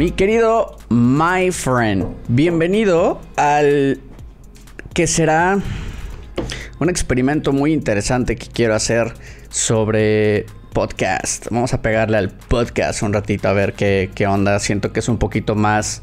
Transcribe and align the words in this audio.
Mi 0.00 0.12
querido 0.12 0.78
My 0.88 1.50
Friend, 1.50 2.06
bienvenido 2.26 3.20
al 3.36 4.00
que 4.94 5.06
será 5.06 5.58
un 6.78 6.88
experimento 6.88 7.52
muy 7.52 7.74
interesante 7.74 8.36
que 8.36 8.46
quiero 8.46 8.74
hacer 8.74 9.12
sobre 9.50 10.46
podcast. 10.72 11.48
Vamos 11.50 11.74
a 11.74 11.82
pegarle 11.82 12.16
al 12.16 12.30
podcast 12.30 13.02
un 13.02 13.12
ratito 13.12 13.46
a 13.48 13.52
ver 13.52 13.74
qué, 13.74 14.10
qué 14.14 14.26
onda. 14.26 14.58
Siento 14.58 14.90
que 14.90 15.00
es 15.00 15.08
un 15.10 15.18
poquito 15.18 15.54
más, 15.54 16.02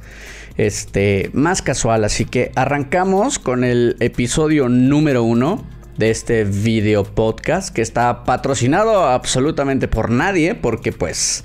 este, 0.58 1.32
más 1.34 1.64
casual. 1.64 2.04
Así 2.04 2.26
que 2.26 2.52
arrancamos 2.54 3.40
con 3.40 3.64
el 3.64 3.96
episodio 4.00 4.70
número 4.70 5.24
uno 5.24 5.66
de 5.98 6.12
este 6.12 6.44
video 6.44 7.04
podcast 7.04 7.74
que 7.74 7.82
está 7.82 8.26
patrocinado 8.26 9.08
absolutamente 9.08 9.88
por 9.88 10.12
nadie 10.12 10.54
porque 10.54 10.92
pues 10.92 11.44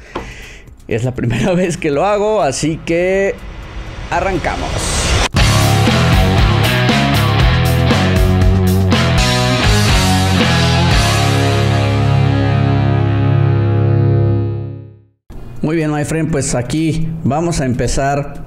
es 0.95 1.05
la 1.05 1.15
primera 1.15 1.53
vez 1.55 1.77
que 1.77 1.91
lo 1.91 2.05
hago. 2.05 2.43
Así 2.43 2.79
que 2.85 3.35
arrancamos. 4.11 4.71
Muy 15.63 15.77
bien, 15.77 15.93
my 15.93 16.05
friend, 16.05 16.33
pues 16.33 16.57
aquí 16.57 17.07
vamos 17.23 17.61
a 17.61 17.67
empezar 17.67 18.43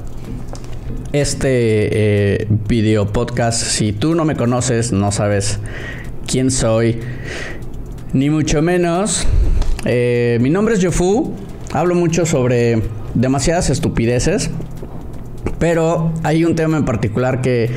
este 1.14 2.41
eh, 2.41 2.48
video 2.67 3.08
podcast. 3.14 3.64
Si 3.64 3.94
tú 3.94 4.16
no 4.16 4.25
me 4.25 4.36
conoces, 4.36 4.91
no 4.91 5.14
sabes 5.14 5.59
quién 6.27 6.52
soy, 6.52 7.00
ni 8.12 8.30
mucho 8.30 8.62
menos. 8.62 9.25
Eh, 9.86 10.39
mi 10.41 10.50
nombre 10.50 10.75
es 10.75 10.81
Yofu. 10.81 11.34
Hablo 11.75 11.93
mucho 11.93 12.25
sobre 12.25 12.81
demasiadas 13.15 13.70
estupideces, 13.70 14.49
pero 15.59 16.13
hay 16.23 16.45
un 16.45 16.55
tema 16.55 16.77
en 16.77 16.86
particular 16.86 17.41
que 17.41 17.69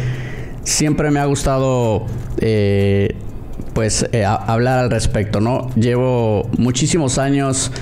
siempre 0.62 1.10
me 1.10 1.18
ha 1.18 1.24
gustado. 1.24 2.06
Eh, 2.40 3.16
pues 3.74 4.08
hablar 4.46 4.78
al 4.78 4.90
respecto, 4.90 5.40
¿no? 5.40 5.68
Llevo 5.74 6.48
muchísimos 6.58 7.18
años 7.18 7.72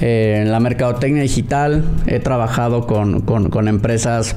eh, 0.00 0.40
en 0.42 0.50
la 0.50 0.60
mercadotecnia 0.60 1.22
digital 1.22 1.84
he 2.06 2.18
trabajado 2.18 2.86
con, 2.86 3.20
con, 3.22 3.68
empresas 3.68 4.36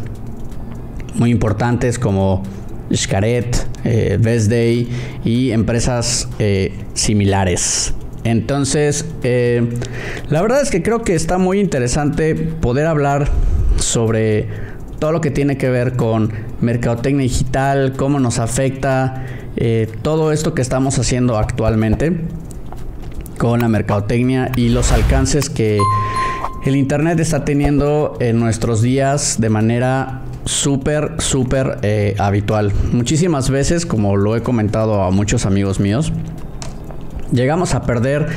muy 1.15 1.31
importantes 1.31 1.99
como 1.99 2.43
Xcaret, 2.93 3.67
eh, 3.83 4.17
Best 4.19 4.49
Day 4.49 4.87
y 5.25 5.52
empresas 5.52 6.29
eh, 6.39 6.73
similares. 6.93 7.93
Entonces, 8.30 9.05
eh, 9.23 9.67
la 10.30 10.41
verdad 10.41 10.61
es 10.61 10.72
que 10.72 10.81
creo 10.81 11.03
que 11.03 11.16
está 11.16 11.38
muy 11.38 11.59
interesante 11.59 12.36
poder 12.36 12.88
hablar 12.88 13.30
sobre 13.77 14.47
todo 14.99 15.11
lo 15.11 15.21
que 15.21 15.31
tiene 15.31 15.58
que 15.58 15.69
ver 15.69 15.95
con 15.95 16.31
mercadotecnia 16.61 17.23
digital, 17.23 17.94
cómo 17.95 18.19
nos 18.19 18.39
afecta 18.39 19.25
todo 20.03 20.31
esto 20.31 20.53
que 20.53 20.61
estamos 20.61 20.97
haciendo 20.99 21.38
actualmente 21.38 22.21
con 23.39 23.61
la 23.61 23.67
mercadotecnia 23.69 24.52
y 24.55 24.69
los 24.69 24.91
alcances 24.91 25.49
que 25.49 25.80
el 26.66 26.75
Internet 26.75 27.19
está 27.19 27.45
teniendo 27.45 28.17
en 28.19 28.39
nuestros 28.39 28.81
días 28.81 29.39
de 29.39 29.49
manera 29.49 30.21
súper, 30.43 31.14
súper 31.19 31.80
eh, 31.81 32.16
habitual. 32.19 32.73
Muchísimas 32.91 33.49
veces, 33.49 33.86
como 33.86 34.17
lo 34.17 34.36
he 34.36 34.43
comentado 34.43 35.02
a 35.03 35.09
muchos 35.09 35.45
amigos 35.45 35.80
míos, 35.80 36.11
llegamos 37.31 37.75
a 37.75 37.83
perder 37.83 38.27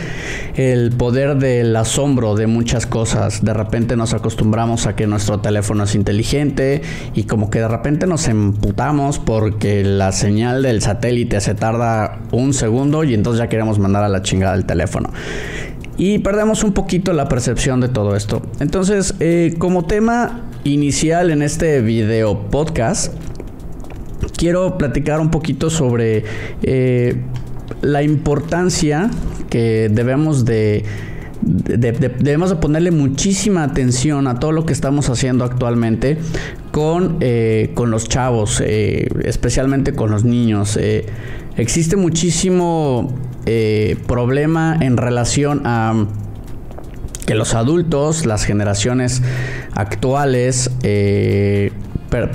el 0.57 0.93
poder 0.93 1.37
del 1.37 1.75
asombro 1.77 2.35
de 2.35 2.47
muchas 2.47 2.87
cosas. 2.87 3.45
De 3.45 3.55
repente 3.55 3.97
nos 3.97 4.15
acostumbramos 4.15 4.87
a 4.87 4.97
que 4.97 5.07
nuestro 5.07 5.41
teléfono 5.41 5.85
es 5.85 5.95
inteligente 5.95 6.83
y 7.15 7.25
como 7.25 7.51
que 7.51 7.61
de 7.61 7.69
repente 7.69 8.07
nos 8.07 8.29
emputamos 8.29 9.19
porque 9.19 9.85
la 9.85 10.13
señal 10.13 10.63
del 10.63 10.83
satélite 10.83 11.41
se 11.41 11.55
tarda 11.55 12.21
un 12.31 12.55
segundo 12.55 13.05
y 13.05 13.15
entonces 13.15 13.39
ya 13.39 13.49
queremos 13.49 13.79
mandar 13.79 14.05
a 14.05 14.09
la 14.09 14.23
chingada 14.23 14.55
el 14.55 14.65
teléfono. 14.65 15.11
Y 15.99 16.19
perdemos 16.21 16.65
un 16.65 16.73
poquito 16.73 17.13
la 17.13 17.29
percepción 17.29 17.81
de 17.81 17.89
todo 17.89 18.17
esto. 18.17 18.43
Entonces, 18.61 19.15
eh, 19.21 19.55
como 19.59 19.85
tema 19.85 20.41
inicial 20.65 21.31
en 21.31 21.43
este 21.43 21.81
video 21.81 22.49
podcast, 22.51 23.13
quiero 24.37 24.79
platicar 24.79 25.21
un 25.21 25.31
poquito 25.31 25.71
sobre 25.71 26.25
eh, 26.63 27.23
la 27.83 28.03
importancia 28.03 29.11
que 29.51 29.91
debemos 29.93 30.45
de, 30.45 30.85
debemos 31.43 32.51
de 32.51 32.57
ponerle 32.57 32.91
muchísima 32.91 33.65
atención 33.65 34.29
a 34.29 34.39
todo 34.39 34.53
lo 34.53 34.65
que 34.65 34.73
estamos 34.73 35.11
haciendo 35.11 35.45
actualmente 35.45 36.19
con, 36.71 37.19
eh, 37.21 37.73
con 37.75 37.91
los 37.91 38.09
chavos, 38.09 38.63
eh, 38.65 39.09
especialmente 39.25 39.93
con 39.95 40.11
los 40.11 40.25
niños. 40.25 40.79
Eh, 40.81 41.07
existe 41.57 41.97
muchísimo 41.97 43.15
problema 44.07 44.77
en 44.81 44.97
relación 44.97 45.63
a 45.65 46.07
que 47.27 47.35
los 47.35 47.55
adultos, 47.55 48.25
las 48.25 48.45
generaciones 48.45 49.21
actuales, 49.75 50.71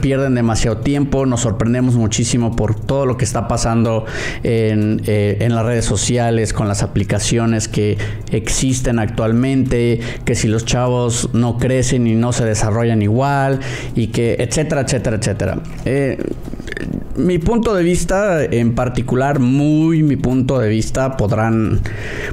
pierden 0.01 0.35
demasiado 0.35 0.77
tiempo, 0.77 1.25
nos 1.25 1.41
sorprendemos 1.41 1.95
muchísimo 1.95 2.55
por 2.55 2.75
todo 2.75 3.05
lo 3.05 3.17
que 3.17 3.25
está 3.25 3.47
pasando 3.47 4.05
en, 4.43 5.01
eh, 5.05 5.37
en, 5.41 5.55
las 5.55 5.65
redes 5.65 5.85
sociales, 5.85 6.53
con 6.53 6.67
las 6.67 6.83
aplicaciones 6.83 7.67
que 7.67 7.97
existen 8.31 8.99
actualmente, 8.99 9.99
que 10.25 10.35
si 10.35 10.47
los 10.47 10.65
chavos 10.65 11.29
no 11.33 11.57
crecen 11.57 12.07
y 12.07 12.15
no 12.15 12.33
se 12.33 12.45
desarrollan 12.45 13.01
igual, 13.01 13.59
y 13.95 14.07
que 14.07 14.35
etcétera, 14.39 14.81
etcétera, 14.81 15.17
etcétera. 15.17 15.59
Eh, 15.85 16.17
mi 17.15 17.39
punto 17.39 17.73
de 17.73 17.83
vista 17.83 18.43
en 18.43 18.75
particular, 18.75 19.39
muy 19.39 20.03
mi 20.03 20.15
punto 20.15 20.59
de 20.59 20.69
vista, 20.69 21.17
podrán, 21.17 21.81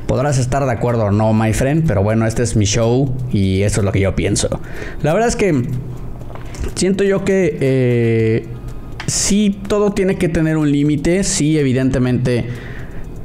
podrás 0.06 0.38
estar 0.38 0.64
de 0.64 0.72
acuerdo 0.72 1.04
o 1.04 1.10
no, 1.10 1.32
my 1.32 1.52
friend, 1.52 1.86
pero 1.86 2.02
bueno, 2.02 2.26
este 2.26 2.42
es 2.42 2.54
mi 2.54 2.66
show 2.66 3.14
y 3.32 3.62
eso 3.62 3.80
es 3.80 3.84
lo 3.84 3.92
que 3.92 4.00
yo 4.00 4.14
pienso. 4.14 4.60
La 5.02 5.14
verdad 5.14 5.28
es 5.28 5.36
que 5.36 5.64
siento 6.74 7.04
yo 7.04 7.24
que 7.24 7.58
eh, 7.60 8.46
sí, 9.06 9.58
todo 9.68 9.92
tiene 9.92 10.16
que 10.16 10.28
tener 10.28 10.56
un 10.56 10.70
límite, 10.70 11.24
sí, 11.24 11.58
evidentemente 11.58 12.46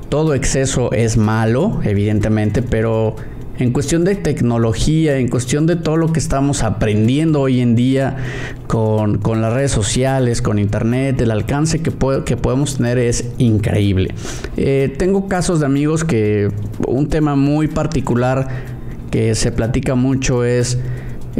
todo 0.09 0.33
exceso 0.33 0.91
es 0.91 1.17
malo, 1.17 1.81
evidentemente, 1.83 2.61
pero 2.63 3.15
en 3.59 3.71
cuestión 3.71 4.05
de 4.05 4.15
tecnología, 4.15 5.17
en 5.17 5.27
cuestión 5.27 5.67
de 5.67 5.75
todo 5.75 5.97
lo 5.97 6.13
que 6.13 6.19
estamos 6.19 6.63
aprendiendo 6.63 7.41
hoy 7.41 7.59
en 7.59 7.75
día 7.75 8.15
con, 8.67 9.19
las 9.41 9.53
redes 9.53 9.71
sociales, 9.71 10.41
con 10.41 10.59
internet, 10.59 11.19
el 11.21 11.29
alcance 11.29 11.81
que, 11.81 11.91
que 12.25 12.37
podemos 12.37 12.77
tener 12.77 12.97
es 12.97 13.29
increíble. 13.37 14.13
Eh, 14.55 14.93
tengo 14.97 15.27
casos 15.27 15.59
de 15.59 15.65
amigos 15.65 16.05
que 16.05 16.51
un 16.87 17.09
tema 17.09 17.35
muy 17.35 17.67
particular 17.67 18.47
que 19.11 19.35
se 19.35 19.51
platica 19.51 19.95
mucho 19.95 20.45
es 20.45 20.79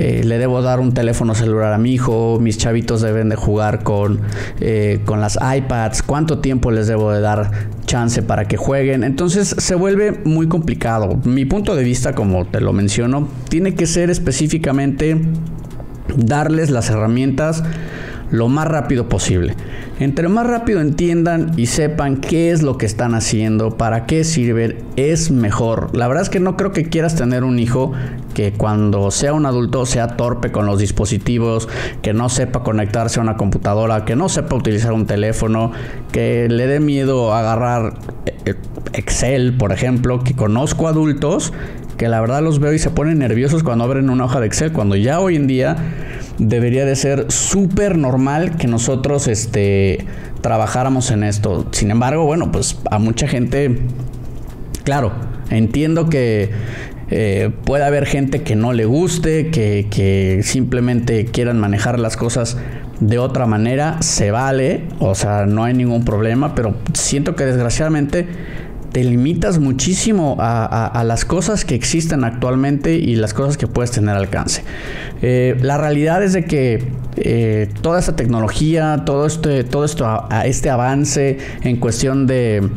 eh, 0.02 0.24
le 0.24 0.38
debo 0.38 0.62
dar 0.62 0.80
un 0.80 0.94
teléfono 0.94 1.36
celular 1.36 1.74
a 1.74 1.78
mi 1.78 1.92
hijo, 1.92 2.38
mis 2.40 2.58
chavitos 2.58 3.02
deben 3.02 3.28
de 3.28 3.36
jugar 3.36 3.84
con, 3.84 4.22
eh, 4.62 5.02
con 5.04 5.20
las 5.20 5.38
iPads, 5.42 6.04
cuánto 6.04 6.40
tiempo 6.40 6.72
les 6.72 6.88
debo 6.88 7.12
de 7.12 7.20
dar 7.20 7.52
chance 7.86 8.24
para 8.24 8.46
que 8.46 8.56
jueguen. 8.56 9.04
Entonces 9.04 9.54
se 9.58 9.76
vuelve 9.76 10.22
muy 10.24 10.48
complicado. 10.48 11.20
Mi 11.26 11.44
punto 11.44 11.76
de 11.76 11.84
vista, 11.84 12.16
como 12.16 12.46
te 12.46 12.62
lo 12.62 12.72
menciono, 12.72 13.28
tiene 13.50 13.76
que 13.76 13.88
ser 13.88 14.10
específicamente 14.10 15.22
darles 16.16 16.70
las 16.70 16.90
herramientas 16.90 17.62
lo 18.32 18.48
más 18.48 18.68
rápido 18.68 19.10
posible. 19.10 19.56
Entre 20.00 20.28
más 20.30 20.48
rápido 20.48 20.80
entiendan 20.80 21.52
y 21.58 21.66
sepan 21.66 22.18
qué 22.18 22.52
es 22.52 22.62
lo 22.62 22.78
que 22.78 22.86
están 22.86 23.16
haciendo, 23.16 23.78
para 23.78 24.06
qué 24.06 24.24
sirven, 24.24 24.78
es 24.96 25.32
mejor. 25.32 25.96
La 25.96 26.08
verdad 26.08 26.24
es 26.24 26.30
que 26.30 26.40
no 26.40 26.56
creo 26.56 26.72
que 26.72 26.86
quieras 26.86 27.16
tener 27.16 27.44
un 27.44 27.60
hijo 27.60 27.92
que 28.34 28.54
cuando 28.54 29.12
sea 29.12 29.34
un 29.34 29.46
adulto 29.46 29.86
sea 29.86 30.16
torpe 30.16 30.52
con 30.52 30.66
los 30.66 30.80
dispositivos, 30.80 31.68
que 32.02 32.14
no 32.14 32.30
sepa 32.30 32.64
conectarse 32.64 33.20
a 33.20 33.24
una 33.24 33.36
computadora, 33.36 34.06
que 34.06 34.16
no 34.16 34.30
sepa 34.30 34.56
utilizar 34.56 34.94
un 34.94 35.06
teléfono, 35.06 35.72
que 36.12 36.48
le 36.50 36.68
dé 36.68 36.80
miedo 36.80 37.34
agarrar 37.34 37.96
eh, 38.46 38.56
Excel, 38.94 39.58
por 39.58 39.74
ejemplo, 39.74 40.24
que 40.24 40.36
conozco 40.36 40.88
adultos 40.88 41.52
que 41.98 42.08
la 42.08 42.22
verdad 42.22 42.42
los 42.42 42.60
veo 42.60 42.72
y 42.72 42.80
se 42.80 42.90
ponen 42.92 43.20
nerviosos 43.20 43.62
cuando 43.62 43.84
abren 43.84 44.10
una 44.10 44.24
hoja 44.24 44.40
de 44.40 44.48
Excel, 44.48 44.72
cuando 44.72 44.96
ya 44.96 45.20
hoy 45.20 45.36
en 45.36 45.48
día 45.48 45.76
debería 46.40 46.86
de 46.86 46.96
ser 46.96 47.32
súper 47.32 47.98
normal 47.98 48.58
que 48.58 48.68
nosotros 48.68 49.28
este, 49.28 50.06
trabajáramos 50.42 51.12
en 51.12 51.24
esto. 51.24 51.68
Sin 51.72 51.92
embargo, 51.92 52.26
bueno, 52.26 52.52
pues 52.52 52.80
a 52.90 52.98
mucha 52.98 53.28
gente, 53.28 53.80
claro, 54.84 55.12
entiendo 55.50 56.10
que 56.10 56.50
eh, 57.12 57.52
puede 57.66 57.84
haber 57.84 58.06
gente 58.06 58.42
que 58.42 58.56
no 58.56 58.74
le 58.74 58.86
guste, 58.86 59.52
que, 59.52 59.88
que 59.92 60.42
simplemente 60.44 61.26
quieran 61.26 61.60
manejar 61.60 62.00
las 62.00 62.18
cosas 62.18 62.58
de 63.00 63.18
otra 63.18 63.46
manera, 63.46 64.02
se 64.02 64.32
vale, 64.32 64.84
o 65.00 65.16
sea, 65.16 65.46
no 65.46 65.64
hay 65.64 65.74
ningún 65.74 66.04
problema, 66.04 66.54
pero 66.54 66.76
siento 66.94 67.36
que 67.36 67.46
desgraciadamente 67.46 68.28
te 68.92 69.04
limitas 69.04 69.60
muchísimo 69.60 70.38
a, 70.40 71.04
las 71.06 71.26
cosas 71.26 71.66
que 71.66 71.76
existen 71.76 72.24
actualmente 72.24 72.96
y 72.96 73.16
las 73.16 73.34
cosas 73.34 73.58
que 73.58 73.68
puedes 73.68 73.92
tener 73.92 74.16
alcance. 74.16 74.64
Eh, 75.22 75.58
la 75.62 75.78
realidad 75.78 76.24
es 76.24 76.34
de 76.34 76.46
que 76.46 76.84
eh, 77.18 77.70
toda 77.82 78.00
esta 78.00 78.16
tecnología, 78.16 79.04
todo 79.06 79.26
este, 79.26 79.64
todo 79.64 79.86
esto, 79.86 80.28
este 80.44 80.70
avance 80.70 81.38
en 81.62 81.78
cuestión 81.78 82.28
de 82.28 82.68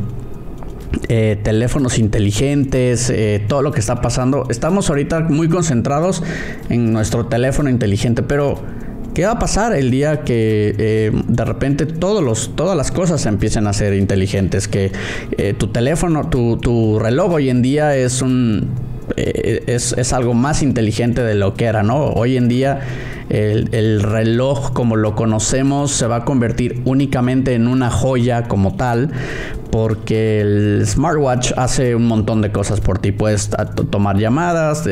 eh, 1.08 1.38
teléfonos 1.42 1.98
inteligentes, 1.98 3.12
todo 3.48 3.62
lo 3.62 3.72
que 3.72 3.80
está 3.80 4.00
pasando, 4.00 4.46
estamos 4.50 4.90
ahorita 4.90 5.20
muy 5.20 5.48
concentrados 5.48 6.22
en 6.68 6.92
nuestro 6.92 7.26
teléfono 7.26 7.70
inteligente, 7.70 8.22
pero 8.22 8.60
¿Qué 9.14 9.26
va 9.26 9.32
a 9.32 9.38
pasar 9.38 9.74
el 9.74 9.90
día 9.90 10.22
que 10.22 10.74
eh, 10.78 11.10
de 11.12 11.44
repente 11.44 11.84
todos 11.84 12.22
los, 12.22 12.56
todas 12.56 12.76
las 12.76 12.90
cosas 12.90 13.26
empiecen 13.26 13.66
a 13.66 13.74
ser 13.74 13.92
inteligentes? 13.92 14.68
Que 14.68 14.90
eh, 15.36 15.52
tu 15.52 15.66
teléfono, 15.66 16.30
tu, 16.30 16.56
tu 16.56 16.98
reloj 16.98 17.32
hoy 17.32 17.50
en 17.50 17.60
día 17.60 17.94
es 17.94 18.22
un 18.22 18.70
eh, 19.16 19.64
es, 19.66 19.92
es, 19.98 20.12
algo 20.14 20.32
más 20.32 20.62
inteligente 20.62 21.22
de 21.22 21.34
lo 21.34 21.54
que 21.54 21.66
era, 21.66 21.82
¿no? 21.82 22.06
Hoy 22.06 22.38
en 22.38 22.48
día 22.48 22.80
el, 23.32 24.02
reloj 24.02 24.72
como 24.72 24.96
lo 24.96 25.14
conocemos 25.14 25.90
se 25.90 26.06
va 26.06 26.16
a 26.16 26.24
convertir 26.24 26.82
únicamente 26.84 27.54
en 27.54 27.66
una 27.66 27.90
joya 27.90 28.44
como 28.44 28.74
tal, 28.76 29.10
porque 29.70 30.42
el 30.42 30.82
smartwatch 30.86 31.52
hace 31.56 31.94
un 31.94 32.06
montón 32.06 32.42
de 32.42 32.52
cosas 32.52 32.80
por 32.80 32.98
ti. 32.98 33.10
Puedes 33.10 33.50
tomar 33.90 34.18
llamadas, 34.18 34.86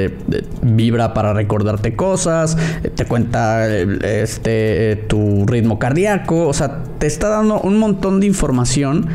vibra 0.63 1.13
para 1.13 1.35
recordarte 1.35 1.95
cosas, 1.95 2.57
te 2.95 3.05
cuenta 3.05 3.69
este, 3.69 5.05
tu 5.07 5.45
ritmo 5.47 5.79
cardíaco, 5.79 6.49
o 6.49 6.55
sea, 6.55 6.83
te 6.99 7.07
está 7.07 7.29
dando 7.29 7.61
un 7.61 7.79
montón 7.79 8.21
de 8.21 8.27
información 8.27 9.07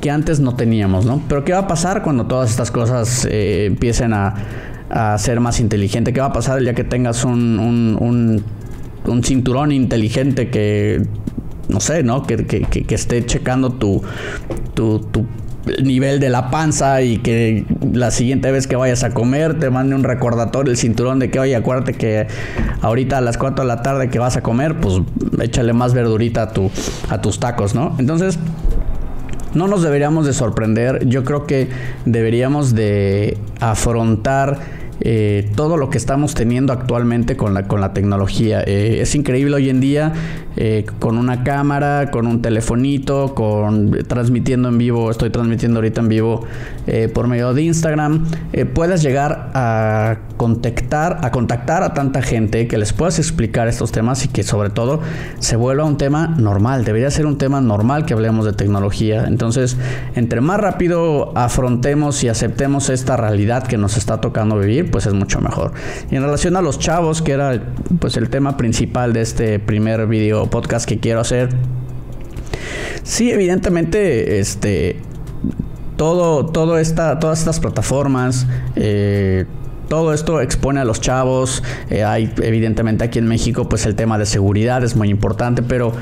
que 0.00 0.10
antes 0.10 0.40
no 0.40 0.56
teníamos, 0.56 1.04
¿no? 1.04 1.22
Pero 1.28 1.44
¿qué 1.44 1.52
va 1.52 1.60
a 1.60 1.66
pasar 1.68 2.02
cuando 2.02 2.26
todas 2.26 2.50
estas 2.50 2.70
cosas 2.70 3.28
eh, 3.30 3.66
empiecen 3.66 4.14
a, 4.14 4.34
ser 5.18 5.40
más 5.40 5.60
inteligente? 5.60 6.12
¿Qué 6.12 6.20
va 6.20 6.26
a 6.26 6.32
pasar 6.32 6.58
el 6.58 6.64
día 6.64 6.74
que 6.74 6.84
tengas 6.84 7.24
un, 7.24 7.58
un, 7.58 8.42
un, 9.06 9.24
cinturón 9.24 9.72
inteligente 9.72 10.50
que, 10.50 11.02
no 11.68 11.80
sé, 11.80 12.02
¿no? 12.02 12.24
Que, 12.24 12.44
que, 12.44 12.94
esté 12.94 13.24
checando 13.24 13.72
tu, 13.72 14.02
tu, 14.74 15.00
tu 15.00 15.26
nivel 15.82 16.20
de 16.20 16.30
la 16.30 16.50
panza 16.50 17.02
y 17.02 17.18
que 17.18 17.64
la 17.92 18.10
siguiente 18.10 18.50
vez 18.50 18.66
que 18.66 18.76
vayas 18.76 19.04
a 19.04 19.10
comer 19.10 19.58
te 19.58 19.70
mande 19.70 19.94
un 19.94 20.04
recordatorio 20.04 20.72
el 20.72 20.78
cinturón 20.78 21.18
de 21.18 21.30
que 21.30 21.38
oye 21.38 21.54
acuérdate 21.54 21.92
que 21.92 22.26
ahorita 22.80 23.18
a 23.18 23.20
las 23.20 23.36
4 23.36 23.64
de 23.64 23.68
la 23.68 23.82
tarde 23.82 24.08
que 24.08 24.18
vas 24.18 24.38
a 24.38 24.42
comer 24.42 24.80
pues 24.80 25.02
échale 25.42 25.74
más 25.74 25.92
verdurita 25.92 26.42
a, 26.42 26.52
tu, 26.52 26.70
a 27.10 27.20
tus 27.20 27.40
tacos 27.40 27.74
no 27.74 27.94
entonces 27.98 28.38
no 29.54 29.66
nos 29.66 29.82
deberíamos 29.82 30.26
de 30.26 30.32
sorprender. 30.32 31.06
Yo 31.06 31.24
creo 31.24 31.46
que 31.46 31.68
deberíamos 32.04 32.74
de 32.74 33.38
afrontar 33.60 34.79
eh, 35.00 35.50
todo 35.54 35.76
lo 35.76 35.90
que 35.90 35.98
estamos 35.98 36.34
teniendo 36.34 36.72
actualmente 36.72 37.36
con 37.36 37.54
la, 37.54 37.66
con 37.66 37.80
la 37.80 37.92
tecnología. 37.92 38.62
Eh, 38.66 38.98
es 39.00 39.14
increíble 39.14 39.56
hoy 39.56 39.70
en 39.70 39.80
día 39.80 40.12
eh, 40.56 40.84
con 40.98 41.16
una 41.16 41.42
cámara, 41.42 42.10
con 42.10 42.26
un 42.26 42.42
telefonito, 42.42 43.34
con 43.34 43.92
transmitiendo 44.06 44.68
en 44.68 44.78
vivo, 44.78 45.10
estoy 45.10 45.30
transmitiendo 45.30 45.78
ahorita 45.78 46.00
en 46.00 46.08
vivo 46.08 46.44
por 47.14 47.28
medio 47.28 47.54
de 47.54 47.62
Instagram, 47.62 48.26
puedes 48.74 49.02
llegar 49.02 49.52
a 49.54 50.18
contactar, 50.36 51.18
a 51.22 51.30
contactar 51.30 51.84
a 51.84 51.94
tanta 51.94 52.20
gente 52.20 52.66
que 52.66 52.78
les 52.78 52.92
puedas 52.92 53.18
explicar 53.18 53.68
estos 53.68 53.92
temas 53.92 54.24
y 54.24 54.28
que 54.28 54.42
sobre 54.42 54.70
todo 54.70 55.00
se 55.38 55.54
vuelva 55.54 55.84
un 55.84 55.98
tema 55.98 56.26
normal. 56.26 56.84
Debería 56.84 57.10
ser 57.10 57.26
un 57.26 57.38
tema 57.38 57.60
normal 57.60 58.06
que 58.06 58.14
hablemos 58.14 58.44
de 58.44 58.52
tecnología. 58.52 59.24
Entonces, 59.26 59.76
entre 60.14 60.40
más 60.40 60.58
rápido 60.58 61.36
afrontemos 61.36 62.24
y 62.24 62.28
aceptemos 62.28 62.88
esta 62.88 63.16
realidad 63.16 63.66
que 63.66 63.76
nos 63.76 63.96
está 63.96 64.20
tocando 64.20 64.58
vivir, 64.58 64.89
pues 64.90 65.06
es 65.06 65.14
mucho 65.14 65.40
mejor. 65.40 65.72
Y 66.10 66.16
en 66.16 66.22
relación 66.22 66.56
a 66.56 66.62
los 66.62 66.78
chavos, 66.78 67.22
que 67.22 67.32
era 67.32 67.62
pues 67.98 68.16
el 68.16 68.28
tema 68.28 68.56
principal 68.56 69.12
de 69.12 69.22
este 69.22 69.58
primer 69.58 70.06
video 70.06 70.48
podcast 70.50 70.88
que 70.88 70.98
quiero 70.98 71.20
hacer, 71.20 71.50
sí, 73.02 73.30
evidentemente, 73.30 74.38
este, 74.40 74.96
todo, 75.96 76.46
todo 76.46 76.78
esta, 76.78 77.18
todas 77.18 77.40
estas 77.40 77.60
plataformas, 77.60 78.46
eh, 78.76 79.46
todo 79.88 80.14
esto 80.14 80.40
expone 80.40 80.80
a 80.80 80.84
los 80.84 81.00
chavos. 81.00 81.62
Eh, 81.90 82.04
hay, 82.04 82.32
evidentemente, 82.42 83.04
aquí 83.04 83.18
en 83.18 83.26
México, 83.26 83.68
pues 83.68 83.86
el 83.86 83.96
tema 83.96 84.18
de 84.18 84.26
seguridad 84.26 84.84
es 84.84 84.96
muy 84.96 85.10
importante, 85.10 85.62
pero 85.62 85.92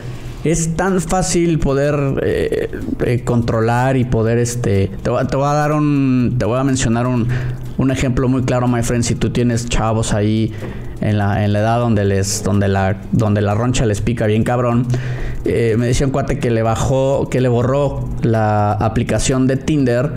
es 0.44 0.76
tan 0.76 1.00
fácil 1.00 1.58
poder 1.58 1.96
eh, 2.23 3.23
controlar 3.25 3.96
y 3.96 4.05
poder 4.05 4.38
este 4.38 4.88
te 5.02 5.11
voy, 5.11 5.20
a 5.20 5.52
dar 5.52 5.73
un 5.73 6.37
te 6.38 6.44
voy 6.44 6.58
a 6.58 6.64
mencionar 6.64 7.06
un, 7.06 7.26
un 7.78 7.90
ejemplo 7.90 8.28
muy 8.28 8.42
claro, 8.42 8.69
my 8.69 8.82
friend, 8.82 9.04
si 9.04 9.14
tú 9.14 9.30
tienes 9.30 9.69
chavos 9.69 10.12
ahí 10.12 10.52
en 11.00 11.19
la, 11.19 11.44
en 11.44 11.52
la 11.52 11.60
edad 11.60 11.78
donde 11.78 12.04
les 12.04 12.42
donde 12.42 12.69
la 12.69 12.96
donde 13.12 13.40
la 13.40 13.54
roncha 13.54 13.86
les 13.86 14.00
pica 14.00 14.26
bien 14.26 14.44
cabrón. 14.44 14.86
Eh, 15.44 15.76
me 15.78 15.86
decía 15.86 16.06
un 16.06 16.12
cuate 16.12 16.38
que 16.38 16.50
le 16.50 16.62
bajó, 16.62 17.28
que 17.30 17.40
le 17.40 17.48
borró 17.48 18.08
la 18.22 18.72
aplicación 18.72 19.46
de 19.46 19.56
Tinder 19.56 20.10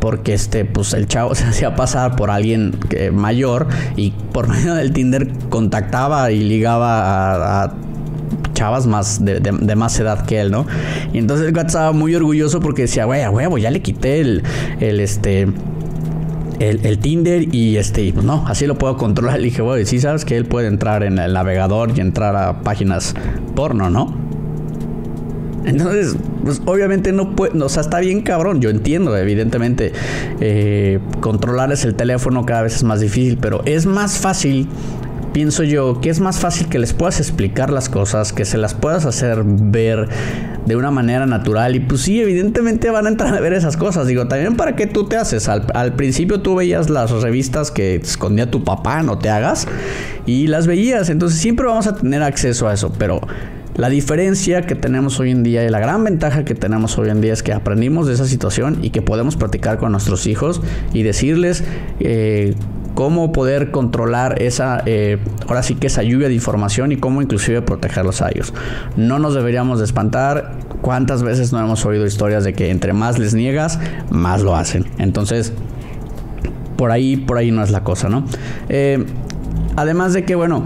porque 0.00 0.34
este 0.34 0.64
pues 0.64 0.92
el 0.92 1.08
chavo 1.08 1.34
se 1.34 1.44
hacía 1.44 1.74
pasar 1.74 2.14
por 2.14 2.30
alguien 2.30 2.78
mayor 3.12 3.66
y 3.96 4.12
por 4.32 4.48
medio 4.48 4.74
del 4.74 4.92
Tinder 4.92 5.28
contactaba 5.48 6.30
y 6.30 6.40
ligaba 6.40 7.64
a, 7.64 7.74
chavas 8.52 8.86
más 8.86 9.24
de, 9.24 9.40
más 9.76 9.98
edad 10.00 10.26
que 10.26 10.40
él, 10.40 10.50
¿no? 10.50 10.66
Y 11.12 11.18
entonces 11.18 11.46
el 11.46 11.52
cuate 11.52 11.68
estaba 11.68 11.92
muy 11.92 12.14
orgulloso 12.16 12.58
porque 12.58 12.82
decía, 12.82 13.04
güey, 13.04 13.22
a 13.22 13.30
huevo, 13.30 13.56
ya 13.56 13.70
le 13.70 13.80
quité 13.80 14.20
el, 14.20 14.42
el 14.80 14.98
este 14.98 15.46
el, 16.58 16.98
Tinder 16.98 17.54
y 17.54 17.76
este, 17.76 18.12
pues 18.12 18.24
no, 18.24 18.44
así 18.46 18.66
lo 18.66 18.76
puedo 18.76 18.96
controlar. 18.96 19.38
Le 19.40 19.46
dije, 19.46 19.62
bueno, 19.62 19.84
sí 19.86 20.00
sabes 20.00 20.24
que 20.24 20.36
él 20.36 20.44
puede 20.44 20.68
entrar 20.68 21.02
en 21.02 21.18
el 21.18 21.32
navegador 21.32 21.92
y 21.96 22.00
entrar 22.00 22.36
a 22.36 22.62
páginas 22.62 23.14
porno, 23.54 23.90
¿no? 23.90 24.28
Entonces, 25.64 26.16
pues 26.44 26.62
obviamente 26.64 27.12
no 27.12 27.36
puede, 27.36 27.60
o 27.62 27.68
sea, 27.68 27.82
está 27.82 28.00
bien 28.00 28.22
cabrón, 28.22 28.60
yo 28.60 28.70
entiendo, 28.70 29.16
evidentemente, 29.16 29.92
eh, 30.40 30.98
controlar 31.20 31.72
es 31.72 31.84
el 31.84 31.94
teléfono 31.94 32.46
cada 32.46 32.62
vez 32.62 32.76
es 32.76 32.84
más 32.84 33.00
difícil, 33.00 33.38
pero 33.38 33.62
es 33.66 33.84
más 33.84 34.18
fácil 34.18 34.68
pienso 35.32 35.62
yo 35.62 36.00
que 36.00 36.10
es 36.10 36.20
más 36.20 36.38
fácil 36.38 36.68
que 36.68 36.78
les 36.78 36.92
puedas 36.92 37.20
explicar 37.20 37.70
las 37.70 37.88
cosas, 37.88 38.32
que 38.32 38.44
se 38.44 38.58
las 38.58 38.74
puedas 38.74 39.04
hacer 39.06 39.42
ver 39.44 40.08
de 40.66 40.76
una 40.76 40.90
manera 40.90 41.26
natural. 41.26 41.76
Y 41.76 41.80
pues 41.80 42.02
sí, 42.02 42.20
evidentemente 42.20 42.90
van 42.90 43.06
a 43.06 43.08
entrar 43.08 43.34
a 43.34 43.40
ver 43.40 43.52
esas 43.52 43.76
cosas. 43.76 44.06
Digo, 44.06 44.28
también 44.28 44.56
para 44.56 44.76
qué 44.76 44.86
tú 44.86 45.04
te 45.04 45.16
haces. 45.16 45.48
Al, 45.48 45.94
principio 45.94 46.40
tú 46.40 46.54
veías 46.54 46.90
las 46.90 47.10
revistas 47.10 47.70
que 47.70 47.96
escondía 47.96 48.50
tu 48.50 48.64
papá, 48.64 49.02
no 49.02 49.18
te 49.18 49.30
hagas. 49.30 49.66
Y 50.26 50.46
las 50.46 50.66
veías. 50.66 51.08
Entonces 51.10 51.40
siempre 51.40 51.66
vamos 51.66 51.86
a 51.86 51.96
tener 51.96 52.22
acceso 52.22 52.68
a 52.68 52.74
eso. 52.74 52.92
Pero 52.98 53.20
la 53.76 53.88
diferencia 53.88 54.62
que 54.62 54.74
tenemos 54.74 55.20
hoy 55.20 55.30
en 55.30 55.42
día 55.42 55.64
y 55.64 55.70
la 55.70 55.78
gran 55.78 56.02
ventaja 56.04 56.44
que 56.44 56.54
tenemos 56.54 56.98
hoy 56.98 57.10
en 57.10 57.20
día 57.20 57.32
es 57.32 57.42
que 57.42 57.52
aprendimos 57.52 58.06
de 58.06 58.14
esa 58.14 58.26
situación 58.26 58.78
y 58.82 58.90
que 58.90 59.02
podemos 59.02 59.36
practicar 59.36 59.78
con 59.78 59.92
nuestros 59.92 60.26
hijos 60.26 60.60
y 60.92 61.04
decirles 61.04 61.62
eh, 62.00 62.54
cómo 62.98 63.30
poder 63.30 63.70
controlar 63.70 64.42
esa, 64.42 64.82
eh, 64.84 65.18
ahora 65.46 65.62
sí 65.62 65.76
que 65.76 65.86
esa 65.86 66.02
lluvia 66.02 66.26
de 66.26 66.34
información 66.34 66.90
y 66.90 66.96
cómo 66.96 67.22
inclusive 67.22 67.62
protegerlos 67.62 68.22
a 68.22 68.28
ellos. 68.28 68.52
No 68.96 69.20
nos 69.20 69.34
deberíamos 69.34 69.78
de 69.78 69.84
espantar. 69.84 70.56
¿Cuántas 70.80 71.22
veces 71.22 71.52
no 71.52 71.60
hemos 71.60 71.86
oído 71.86 72.06
historias 72.06 72.42
de 72.42 72.54
que 72.54 72.72
entre 72.72 72.92
más 72.92 73.20
les 73.20 73.34
niegas, 73.34 73.78
más 74.10 74.42
lo 74.42 74.56
hacen? 74.56 74.84
Entonces, 74.98 75.52
por 76.76 76.90
ahí, 76.90 77.16
por 77.16 77.38
ahí 77.38 77.52
no 77.52 77.62
es 77.62 77.70
la 77.70 77.84
cosa, 77.84 78.08
¿no? 78.08 78.24
Eh, 78.68 79.06
además 79.76 80.12
de 80.12 80.24
que, 80.24 80.34
bueno, 80.34 80.64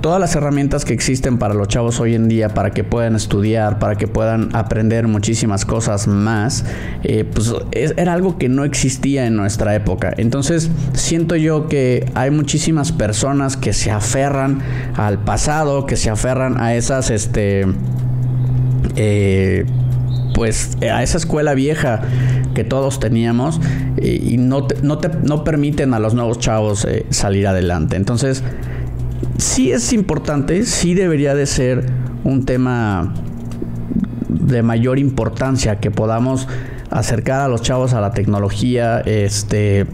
todas 0.00 0.20
las 0.20 0.34
herramientas 0.34 0.84
que 0.84 0.92
existen 0.92 1.38
para 1.38 1.54
los 1.54 1.68
chavos 1.68 2.00
hoy 2.00 2.14
en 2.14 2.28
día, 2.28 2.50
para 2.50 2.70
que 2.70 2.84
puedan 2.84 3.16
estudiar, 3.16 3.78
para 3.78 3.96
que 3.96 4.08
puedan 4.08 4.54
aprender 4.54 5.08
muchísimas 5.08 5.64
cosas 5.64 6.06
más, 6.06 6.64
eh, 7.02 7.24
pues 7.24 7.52
era 7.72 8.12
algo 8.12 8.38
que 8.38 8.48
no 8.48 8.64
existía 8.64 9.26
en 9.26 9.36
nuestra 9.36 9.74
época. 9.74 10.12
Entonces 10.16 10.70
siento 10.94 11.36
yo 11.36 11.68
que 11.68 12.10
hay 12.14 12.30
muchísimas 12.30 12.92
personas 12.92 13.56
que 13.56 13.72
se 13.72 13.90
aferran 13.90 14.60
al 14.96 15.18
pasado, 15.18 15.86
que 15.86 15.96
se 15.96 16.10
aferran 16.10 16.60
a 16.60 16.74
esas, 16.74 17.10
este, 17.10 17.66
eh, 18.96 19.66
pues 20.34 20.78
a 20.82 21.02
esa 21.02 21.18
escuela 21.18 21.54
vieja 21.54 22.00
que 22.54 22.64
todos 22.64 23.00
teníamos 23.00 23.60
y, 24.00 24.38
no, 24.38 24.66
no, 24.82 24.98
te, 24.98 25.10
no 25.22 25.44
permiten 25.44 25.94
a 25.94 25.98
los 25.98 26.14
nuevos 26.14 26.38
chavos 26.38 26.84
eh, 26.84 27.06
salir 27.10 27.46
adelante. 27.46 27.96
Entonces, 27.96 28.42
sí 29.38 29.72
es 29.72 29.92
importante, 29.92 30.64
sí 30.64 30.94
debería 30.94 31.34
de 31.34 31.46
ser 31.46 31.86
un 32.24 32.44
tema 32.44 33.14
de 34.28 34.62
mayor 34.62 34.98
importancia 34.98 35.80
que 35.80 35.90
podamos 35.90 36.48
acercar 36.90 37.40
a 37.40 37.48
los 37.48 37.62
chavos 37.62 37.94
a 37.94 38.00
la 38.00 38.12
tecnología, 38.12 39.00
este, 39.00 39.86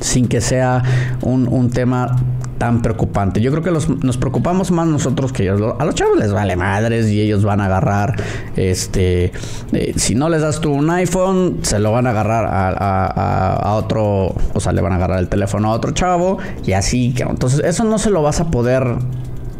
sin 0.00 0.28
que 0.28 0.40
sea 0.40 0.82
un, 1.22 1.70
tema 1.70 2.16
tan 2.58 2.82
preocupante. 2.82 3.40
Yo 3.40 3.50
creo 3.50 3.62
que 3.62 3.70
nos 3.70 4.16
preocupamos 4.18 4.70
más 4.70 4.86
nosotros 4.86 5.32
que 5.32 5.44
ellos. 5.44 5.74
A 5.78 5.84
los 5.84 5.94
chavos 5.94 6.18
les 6.18 6.32
vale 6.32 6.56
madres 6.56 7.08
y 7.08 7.20
ellos 7.20 7.44
van 7.44 7.60
a 7.60 7.66
agarrar, 7.66 8.16
este, 8.56 9.32
eh, 9.72 9.92
si 9.96 10.14
no 10.14 10.28
les 10.28 10.42
das 10.42 10.60
tú 10.60 10.72
un 10.72 10.90
iPhone, 10.90 11.60
se 11.62 11.78
lo 11.78 11.92
van 11.92 12.06
a 12.06 12.10
agarrar 12.10 12.46
a, 12.48 13.74
otro, 13.74 14.34
o 14.52 14.60
sea, 14.60 14.72
le 14.72 14.80
van 14.80 14.92
a 14.92 14.96
agarrar 14.96 15.20
el 15.20 15.28
teléfono 15.28 15.68
a 15.68 15.72
otro 15.72 15.92
chavo 15.92 16.38
y 16.66 16.72
así. 16.72 17.14
Entonces, 17.18 17.60
eso 17.64 17.84
no 17.84 17.98
se 17.98 18.10
lo 18.10 18.22
vas 18.22 18.40
a 18.40 18.50
poder 18.50 18.96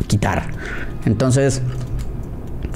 quitar. 0.06 0.48
Entonces, 1.06 1.62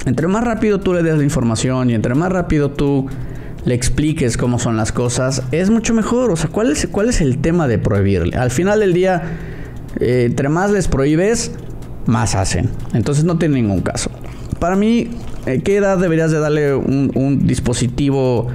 entre 0.05 0.27
más 0.27 0.43
rápido 0.43 0.79
tú 0.79 0.93
le 0.93 1.03
des 1.03 1.17
la 1.17 1.23
información 1.23 1.89
y 1.89 1.93
entre 1.93 2.15
más 2.15 2.31
rápido 2.31 2.71
tú 2.71 3.07
le 3.65 3.73
expliques 3.73 4.35
cómo 4.37 4.59
son 4.59 4.75
las 4.75 4.91
cosas, 4.91 5.43
es 5.51 5.69
mucho 5.69 5.93
mejor. 5.93 6.31
O 6.31 6.35
sea, 6.35 6.49
¿cuál 6.49 6.71
es, 6.71 6.87
cuál 6.91 7.09
es 7.09 7.21
el 7.21 7.37
tema 7.37 7.67
de 7.67 7.77
prohibirle? 7.77 8.35
Al 8.37 8.51
final 8.51 8.79
del 8.81 8.93
día, 8.93 9.52
eh, 9.99 10.25
entre 10.25 10.49
más 10.49 10.71
les 10.71 10.87
prohíbes, 10.87 11.51
más 12.05 12.35
hacen. 12.35 12.69
Entonces 12.93 13.23
no 13.23 13.37
tiene 13.37 13.55
ningún 13.61 13.81
caso. 13.81 14.09
Para 14.59 14.75
mí, 14.75 15.09
eh, 15.45 15.61
¿qué 15.63 15.77
edad 15.77 15.97
deberías 15.97 16.31
de 16.31 16.39
darle 16.39 16.73
un, 16.75 17.41
dispositivo 17.45 18.47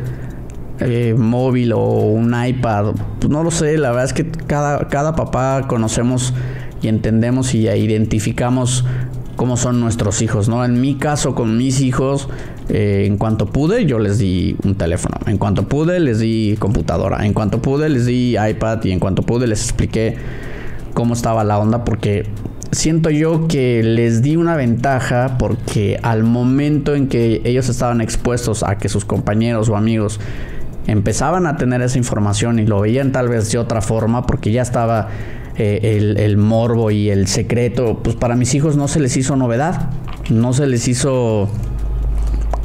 eh, 0.81 1.15
móvil 1.17 1.73
o 1.73 1.81
un 1.81 2.35
iPad? 2.35 2.95
Pues 3.21 3.31
no 3.31 3.43
lo 3.43 3.51
sé, 3.51 3.77
la 3.79 3.91
verdad 3.91 4.05
es 4.05 4.13
que 4.13 4.31
cada, 4.47 4.89
cada 4.89 5.15
papá 5.15 5.67
conocemos 5.69 6.35
y 6.81 6.89
entendemos 6.89 7.55
y 7.55 7.69
identificamos 7.69 8.85
cómo 9.37 9.57
son 9.57 9.81
nuestros 9.81 10.23
hijos, 10.23 10.49
¿no? 10.49 10.65
En 10.65 10.81
mi 10.81 10.97
caso, 10.97 11.35
con 11.35 11.57
mis 11.57 11.81
hijos, 11.81 12.29
en 12.69 13.17
cuanto 13.19 13.47
pude, 13.47 13.87
yo 13.87 13.99
les 13.99 14.19
di 14.19 14.57
un 14.65 14.75
teléfono. 14.75 15.17
En 15.27 15.39
cuanto 15.39 15.69
pude, 15.69 16.01
les 16.01 16.19
di 16.19 16.57
computadora. 16.59 17.25
En 17.25 17.33
cuanto 17.33 17.63
pude, 17.63 17.89
les 17.89 18.05
di 18.07 18.37
iPad. 18.37 18.85
Y 18.85 18.91
en 18.91 18.99
cuanto 18.99 19.23
pude, 19.23 19.47
les 19.47 19.63
expliqué 19.63 20.17
cómo 20.95 21.15
estaba 21.15 21.45
la 21.45 21.59
onda. 21.59 21.85
Porque 21.85 22.27
siento 22.73 23.11
yo 23.11 23.49
que 23.49 23.83
les 23.83 24.23
di 24.23 24.37
una 24.37 24.57
ventaja. 24.57 25.37
Porque 25.39 25.99
al 26.03 26.25
momento 26.25 26.95
en 26.95 27.09
que 27.09 27.43
ellos 27.45 27.69
estaban 27.69 28.01
expuestos 28.01 28.63
a 28.63 28.79
que 28.79 28.89
sus 28.89 29.05
compañeros 29.05 29.69
o 29.69 29.77
amigos 29.77 30.21
empezaban 30.89 31.47
a 31.47 31.57
tener 31.57 31.83
esa 31.83 31.99
información 31.99 32.59
y 32.59 32.67
lo 32.67 32.81
veían 32.81 33.13
tal 33.13 33.29
vez 33.29 33.53
de 33.53 33.59
otra 33.59 33.83
forma, 33.83 34.27
porque 34.27 34.51
ya 34.51 34.63
estaba 34.63 35.09
eh, 35.57 35.97
el, 35.99 36.19
el, 36.19 36.39
morbo 36.39 36.91
y 36.91 37.11
el 37.11 37.29
secreto, 37.29 38.01
pues 38.03 38.17
para 38.17 38.37
mis 38.37 38.55
hijos 38.55 38.77
no 38.77 38.89
se 38.89 38.99
les 38.99 39.17
hizo 39.19 39.37
novedad, 39.37 39.91
no 40.31 40.55
se 40.55 40.67
les 40.67 40.89
hizo 40.89 41.51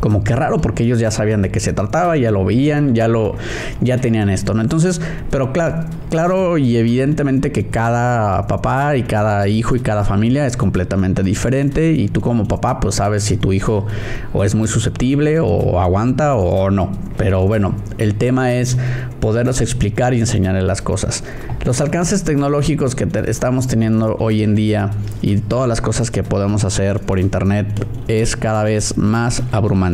como 0.04 0.22
que 0.26 0.36
raro 0.36 0.60
porque 0.60 0.84
ellos 0.84 1.00
ya 1.00 1.12
sabían 1.12 1.42
de 1.42 1.50
qué 1.50 1.62
se 1.62 1.72
trataba, 1.72 2.18
ya 2.18 2.30
lo 2.30 2.44
veían, 2.44 2.94
ya 2.94 3.08
lo 3.08 3.38
ya 3.80 4.00
tenían 4.00 4.30
esto, 4.30 4.54
¿no? 4.54 4.62
Entonces, 4.62 5.00
pero 5.32 5.54
claro, 5.54 5.86
claro 6.10 6.58
y 6.58 6.76
evidentemente 6.76 7.54
que 7.54 7.68
cada 7.68 8.46
papá 8.48 8.98
y 8.98 9.04
cada 9.04 9.48
hijo 9.48 9.78
y 9.78 9.80
cada 9.80 10.04
familia 10.04 10.46
es 10.46 10.58
completamente 10.58 11.24
diferente 11.24 11.94
y 11.94 12.10
tú 12.10 12.20
como 12.20 12.50
papá 12.50 12.82
pues 12.82 12.96
sabes 12.96 13.24
si 13.24 13.38
tu 13.38 13.54
hijo 13.54 13.88
o 14.34 14.44
es 14.44 14.56
muy 14.56 14.68
susceptible 14.68 15.40
o 15.40 15.80
aguanta 15.80 16.36
o, 16.36 16.70
no. 16.70 16.92
Pero 17.16 17.48
bueno, 17.48 17.74
el 17.98 18.16
tema 18.16 18.56
es 18.56 18.78
poderlos 19.22 19.62
explicar 19.62 20.14
y 20.14 20.20
enseñarles 20.20 20.66
las 20.66 20.82
cosas. 20.82 21.24
Los 21.64 21.80
alcances 21.80 22.26
tecnológicos 22.26 22.94
que 22.94 23.08
estamos 23.28 23.70
teniendo 23.70 24.18
hoy 24.20 24.44
en 24.44 24.54
día 24.54 24.92
y 25.22 25.38
todas 25.38 25.70
las 25.70 25.80
cosas 25.80 26.12
que 26.12 26.24
podemos 26.24 26.66
hacer 26.66 27.00
por 27.00 27.20
internet 27.20 27.88
es 28.10 28.36
cada 28.36 28.66
vez 28.66 28.98
más 28.98 29.44
abrumante. 29.54 29.93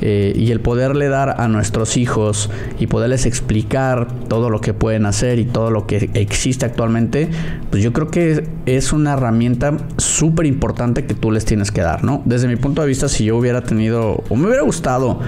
Eh, 0.00 0.32
y 0.36 0.50
el 0.50 0.60
poderle 0.60 1.08
dar 1.08 1.40
a 1.40 1.48
nuestros 1.48 1.96
hijos 1.96 2.50
y 2.78 2.86
poderles 2.86 3.26
explicar 3.26 4.08
todo 4.28 4.50
lo 4.50 4.60
que 4.60 4.74
pueden 4.74 5.06
hacer 5.06 5.38
y 5.38 5.44
todo 5.44 5.70
lo 5.70 5.86
que 5.86 6.10
existe 6.14 6.66
actualmente, 6.66 7.28
pues 7.70 7.82
yo 7.82 7.92
creo 7.92 8.08
que 8.08 8.44
es 8.66 8.92
una 8.92 9.14
herramienta 9.14 9.76
súper 9.96 10.46
importante 10.46 11.04
que 11.06 11.14
tú 11.14 11.30
les 11.30 11.44
tienes 11.44 11.70
que 11.70 11.80
dar, 11.80 12.04
¿no? 12.04 12.22
Desde 12.24 12.48
mi 12.48 12.56
punto 12.56 12.82
de 12.82 12.88
vista, 12.88 13.08
si 13.08 13.24
yo 13.24 13.36
hubiera 13.36 13.62
tenido 13.62 14.24
o 14.28 14.36
me 14.36 14.46
hubiera 14.46 14.62
gustado 14.62 15.20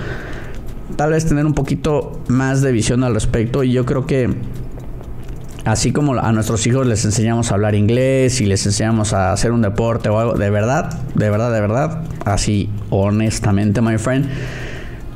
tal 0.97 1.11
vez 1.11 1.27
tener 1.27 1.47
un 1.47 1.55
poquito 1.55 2.21
más 2.29 2.63
de 2.63 2.73
visión 2.73 3.05
al 3.05 3.15
respecto 3.15 3.63
y 3.63 3.73
yo 3.73 3.85
creo 3.85 4.07
que 4.07 4.35
así 5.65 5.93
como 5.93 6.15
a 6.15 6.33
nuestros 6.33 6.67
hijos 6.67 6.87
les 6.87 7.05
enseñamos 7.05 7.51
a 7.51 7.55
hablar 7.55 7.75
inglés 7.75 8.41
y 8.41 8.47
les 8.47 8.65
enseñamos 8.67 9.13
a 9.13 9.33
hacer 9.33 9.53
un 9.53 9.63
deporte 9.63 10.09
o 10.09 10.19
algo, 10.19 10.35
de 10.35 10.51
verdad, 10.51 10.99
de 11.15 11.31
verdad, 11.31 11.53
de 11.53 11.61
verdad, 11.61 12.03
así 12.25 12.71
honestamente, 12.91 13.81
my 13.81 13.99
friend, 13.99 14.29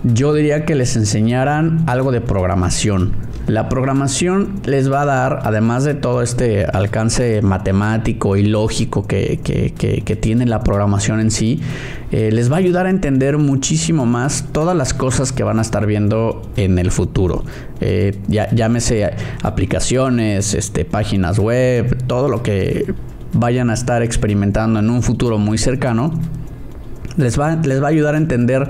yo 0.04 0.34
diría 0.34 0.64
que 0.64 0.74
les 0.74 0.96
enseñaran 0.96 1.84
algo 1.86 2.12
de 2.12 2.20
programación 2.20 3.12
la 3.46 3.68
programación 3.68 4.60
les 4.64 4.90
va 4.90 5.02
a 5.02 5.04
dar, 5.04 5.40
además 5.42 5.84
de 5.84 5.94
todo 5.94 6.22
este 6.22 6.64
alcance 6.64 7.42
matemático 7.42 8.36
y 8.36 8.44
lógico 8.44 9.06
que, 9.06 9.40
tiene 10.20 10.46
la 10.46 10.60
programación 10.60 11.18
en 11.18 11.30
sí, 11.30 11.60
eh, 12.12 12.30
les 12.30 12.50
va 12.50 12.56
a 12.56 12.58
ayudar 12.58 12.86
a 12.86 12.90
entender 12.90 13.38
muchísimo 13.38 14.06
más 14.06 14.46
todas 14.52 14.76
las 14.76 14.94
cosas 14.94 15.32
que 15.32 15.42
van 15.42 15.58
a 15.58 15.62
estar 15.62 15.86
viendo 15.86 16.42
en 16.56 16.78
el 16.78 16.90
futuro. 16.90 17.44
Eh, 17.80 18.16
ya, 18.28 18.48
llámese 18.50 19.10
aplicaciones, 19.42 20.54
este, 20.54 20.84
páginas 20.84 21.38
web, 21.38 21.96
todo 22.06 22.28
lo 22.28 22.42
que 22.42 22.94
vayan 23.32 23.70
a 23.70 23.74
estar 23.74 24.02
experimentando 24.02 24.78
en 24.78 24.88
un 24.90 25.02
futuro 25.02 25.38
muy 25.38 25.58
cercano, 25.58 26.12
les 27.16 27.38
va, 27.38 27.56
les 27.56 27.82
va 27.82 27.86
a 27.86 27.90
ayudar 27.90 28.14
a 28.14 28.18
entender 28.18 28.68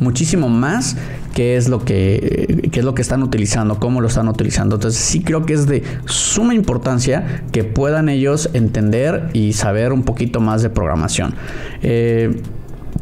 muchísimo 0.00 0.48
más 0.48 0.96
qué 1.34 1.56
es 1.56 1.68
lo 1.68 1.84
que 1.84 2.59
qué 2.70 2.80
es 2.80 2.84
lo 2.84 2.94
que 2.94 3.02
están 3.02 3.22
utilizando, 3.22 3.78
cómo 3.78 4.00
lo 4.00 4.08
están 4.08 4.28
utilizando. 4.28 4.76
Entonces 4.76 5.00
sí 5.00 5.22
creo 5.22 5.44
que 5.46 5.54
es 5.54 5.66
de 5.66 5.82
suma 6.06 6.54
importancia 6.54 7.44
que 7.52 7.64
puedan 7.64 8.08
ellos 8.08 8.50
entender 8.52 9.28
y 9.32 9.52
saber 9.52 9.92
un 9.92 10.02
poquito 10.02 10.40
más 10.40 10.62
de 10.62 10.70
programación. 10.70 11.34
Eh, 11.82 12.40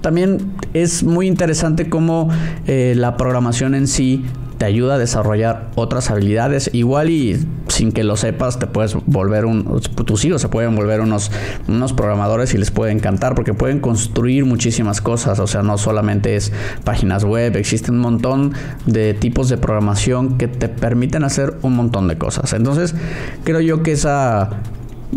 también 0.01 0.53
es 0.75 1.03
muy 1.03 1.27
interesante 1.27 1.89
cómo 1.89 2.29
eh, 2.67 2.95
la 2.97 3.17
programación 3.17 3.75
en 3.75 3.89
sí 3.89 4.25
te 4.59 4.65
ayuda 4.65 4.97
a 4.97 4.99
desarrollar 4.99 5.71
otras 5.77 6.11
habilidades. 6.11 6.69
Igual 6.73 7.11
y 7.11 7.47
sin 7.69 7.93
que 7.93 8.03
lo 8.03 8.17
sepas, 8.17 8.59
te 8.59 8.67
puedes 8.67 8.97
volver 9.07 9.47
un. 9.47 9.81
Tus 9.81 10.25
hijos 10.25 10.43
se 10.43 10.49
pueden 10.49 10.75
volver 10.75 11.01
unos, 11.01 11.31
unos 11.69 11.93
programadores 11.93 12.53
y 12.55 12.59
les 12.59 12.73
puede 12.73 12.91
encantar 12.91 13.37
porque 13.37 13.55
pueden 13.55 13.79
construir 13.79 14.45
muchísimas 14.45 15.01
cosas. 15.01 15.39
O 15.39 15.47
sea, 15.47 15.63
no 15.63 15.79
solamente 15.79 16.35
es 16.35 16.53
páginas 16.85 17.25
web, 17.25 17.57
existen 17.57 17.95
un 17.95 18.01
montón 18.01 18.53
de 18.85 19.15
tipos 19.15 19.49
de 19.49 19.59
programación 19.59 20.39
que 20.39 20.49
te 20.49 20.69
permiten 20.69 21.23
hacer 21.23 21.57
un 21.63 21.77
montón 21.77 22.09
de 22.09 22.19
cosas. 22.19 22.53
Entonces, 22.53 22.97
creo 23.45 23.61
yo 23.61 23.85
que 23.85 23.93
esa 23.93 24.51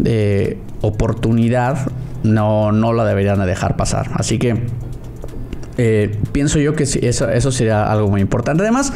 eh, 0.05 0.59
oportunidad 0.81 1.91
no, 2.21 2.71
no 2.71 2.93
la 2.93 3.05
deberían 3.05 3.39
de 3.39 3.47
dejar 3.47 3.75
pasar. 3.75 4.11
Así 4.13 4.37
que. 4.37 4.67
Eh, 5.77 6.15
pienso 6.31 6.59
yo 6.59 6.75
que 6.75 6.83
eso, 6.83 7.29
eso 7.29 7.51
sería 7.51 7.89
algo 7.91 8.07
muy 8.09 8.21
importante. 8.21 8.61
Además, 8.61 8.93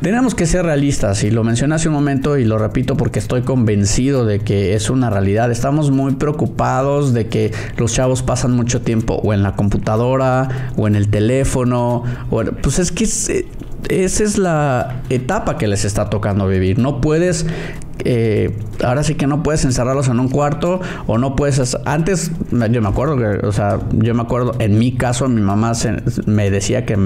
tenemos 0.00 0.34
que 0.34 0.46
ser 0.46 0.64
realistas 0.64 1.24
y 1.24 1.30
lo 1.30 1.44
mencioné 1.44 1.74
hace 1.74 1.88
un 1.88 1.94
momento 1.94 2.36
y 2.36 2.44
lo 2.44 2.58
repito 2.58 2.96
porque 2.96 3.18
estoy 3.18 3.42
convencido 3.42 4.24
de 4.24 4.40
que 4.40 4.74
es 4.74 4.90
una 4.90 5.10
realidad. 5.10 5.50
Estamos 5.50 5.90
muy 5.90 6.14
preocupados 6.14 7.12
de 7.12 7.28
que 7.28 7.52
los 7.76 7.92
chavos 7.92 8.22
pasan 8.22 8.52
mucho 8.52 8.82
tiempo 8.82 9.14
o 9.14 9.32
en 9.32 9.42
la 9.42 9.56
computadora 9.56 10.72
o 10.76 10.86
en 10.86 10.96
el 10.96 11.08
teléfono. 11.08 12.04
O, 12.30 12.42
pues 12.44 12.78
es 12.78 12.92
que 12.92 13.06
esa 13.88 14.24
es 14.24 14.38
la 14.38 15.02
etapa 15.10 15.58
que 15.58 15.66
les 15.66 15.84
está 15.84 16.10
tocando 16.10 16.46
vivir. 16.48 16.78
No 16.78 17.00
puedes 17.00 17.46
eh, 18.04 18.56
ahora 18.84 19.02
sí 19.02 19.14
que 19.14 19.26
no 19.26 19.42
puedes 19.42 19.64
encerrarlos 19.64 20.08
en 20.08 20.20
un 20.20 20.28
cuarto 20.28 20.80
o 21.06 21.18
no 21.18 21.34
puedes 21.34 21.76
antes 21.86 22.30
yo 22.70 22.82
me 22.82 22.88
acuerdo 22.88 23.16
que 23.16 23.46
o 23.46 23.52
sea 23.52 23.80
yo 23.92 24.14
me 24.14 24.22
acuerdo 24.22 24.54
en 24.58 24.78
mi 24.78 24.92
caso 24.92 25.28
mi 25.28 25.40
mamá 25.40 25.72
me 26.26 26.50
decía 26.50 26.84
que, 26.84 26.96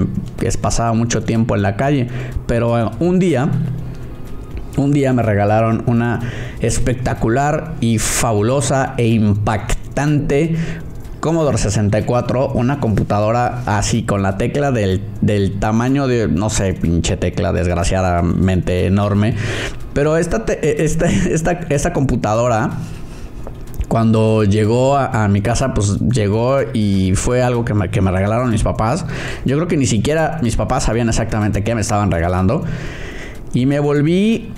pasaba 0.61 0.93
mucho 0.93 1.23
tiempo 1.23 1.55
en 1.55 1.61
la 1.61 1.75
calle 1.75 2.07
pero 2.45 2.77
eh, 2.77 2.91
un 2.99 3.19
día 3.19 3.49
un 4.77 4.91
día 4.91 5.13
me 5.13 5.23
regalaron 5.23 5.83
una 5.87 6.19
espectacular 6.59 7.73
y 7.79 7.97
fabulosa 7.97 8.93
e 8.97 9.07
impactante 9.07 10.55
Commodore 11.21 11.59
64, 11.59 12.49
una 12.55 12.79
computadora 12.79 13.61
así 13.67 14.01
con 14.03 14.23
la 14.23 14.37
tecla 14.37 14.71
del, 14.71 15.03
del, 15.21 15.59
tamaño 15.59 16.07
de, 16.07 16.27
no 16.27 16.49
sé, 16.49 16.73
pinche 16.73 17.15
tecla 17.15 17.53
desgraciadamente 17.53 18.87
enorme, 18.87 19.35
pero 19.93 20.17
esta, 20.17 20.43
eh, 20.47 20.77
esta, 20.79 21.05
esta, 21.29 21.51
esta 21.69 21.93
computadora, 21.93 22.71
cuando 23.87 24.45
llegó 24.45 24.97
a, 24.97 25.27
mi 25.27 25.41
casa, 25.41 25.75
pues 25.75 25.99
llegó 25.99 26.57
y 26.73 27.13
fue 27.13 27.43
algo 27.43 27.65
que 27.65 27.75
me, 27.75 27.91
que 27.91 28.01
me 28.01 28.09
regalaron 28.09 28.49
mis 28.49 28.63
papás. 28.63 29.05
Yo 29.45 29.57
creo 29.57 29.67
que 29.67 29.77
ni 29.77 29.85
siquiera 29.85 30.39
mis 30.41 30.55
papás 30.55 30.85
sabían 30.85 31.09
exactamente 31.09 31.63
qué 31.63 31.75
me 31.75 31.81
estaban 31.81 32.09
regalando. 32.09 32.63
Y 33.53 33.65
me 33.65 33.79
volví... 33.79 34.53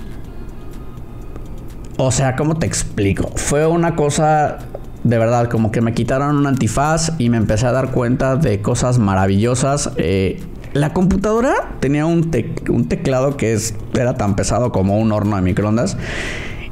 O 1.96 2.12
sea, 2.12 2.36
¿cómo 2.36 2.56
te 2.58 2.66
explico? 2.66 3.28
Fue 3.34 3.66
una 3.66 3.96
cosa 3.96 4.58
de 5.04 5.18
verdad, 5.18 5.48
como 5.48 5.70
que 5.70 5.82
me 5.82 5.92
quitaron 5.92 6.36
un 6.36 6.46
antifaz 6.46 7.12
y 7.18 7.28
me 7.28 7.36
empecé 7.36 7.66
a 7.66 7.72
dar 7.72 7.90
cuenta 7.90 8.36
de 8.36 8.60
cosas 8.60 8.98
maravillosas. 8.98 9.90
Eh, 9.98 10.40
la 10.72 10.92
computadora 10.92 11.76
tenía 11.78 12.06
un, 12.06 12.30
teclado 12.30 13.36
que 13.36 13.56
era 13.94 14.14
tan 14.14 14.34
pesado 14.34 14.72
como 14.72 14.98
un 14.98 15.12
horno 15.12 15.36
de 15.36 15.42
microondas 15.42 15.96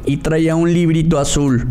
y 0.05 0.17
traía 0.17 0.57
un 0.57 0.73
librito 0.73 1.19
azul. 1.19 1.69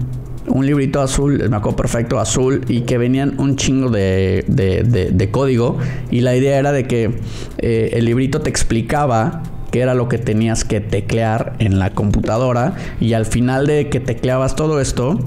un 0.47 0.65
librito 0.65 1.01
azul, 1.01 1.37
me 1.49 1.57
acuerdo 1.57 1.75
perfecto, 1.75 2.19
azul, 2.19 2.61
y 2.67 2.81
que 2.81 2.97
venían 2.97 3.39
un 3.39 3.55
chingo 3.55 3.89
de, 3.89 4.45
de, 4.47 5.31
código. 5.31 5.77
Y 6.09 6.21
la 6.21 6.35
idea 6.35 6.57
era 6.59 6.71
de 6.71 6.85
que 6.85 7.19
eh, 7.57 7.89
el 7.93 8.05
librito 8.05 8.41
te 8.41 8.49
explicaba 8.49 9.43
qué 9.71 9.81
era 9.81 9.93
lo 9.93 10.09
que 10.09 10.17
tenías 10.17 10.63
que 10.63 10.79
teclear 10.79 11.55
en 11.59 11.79
la 11.79 11.91
computadora. 11.91 12.75
Y 12.99 13.13
al 13.13 13.25
final 13.25 13.67
de 13.67 13.89
que 13.89 13.99
tecleabas 13.99 14.55
todo 14.55 14.79
esto, 14.79 15.19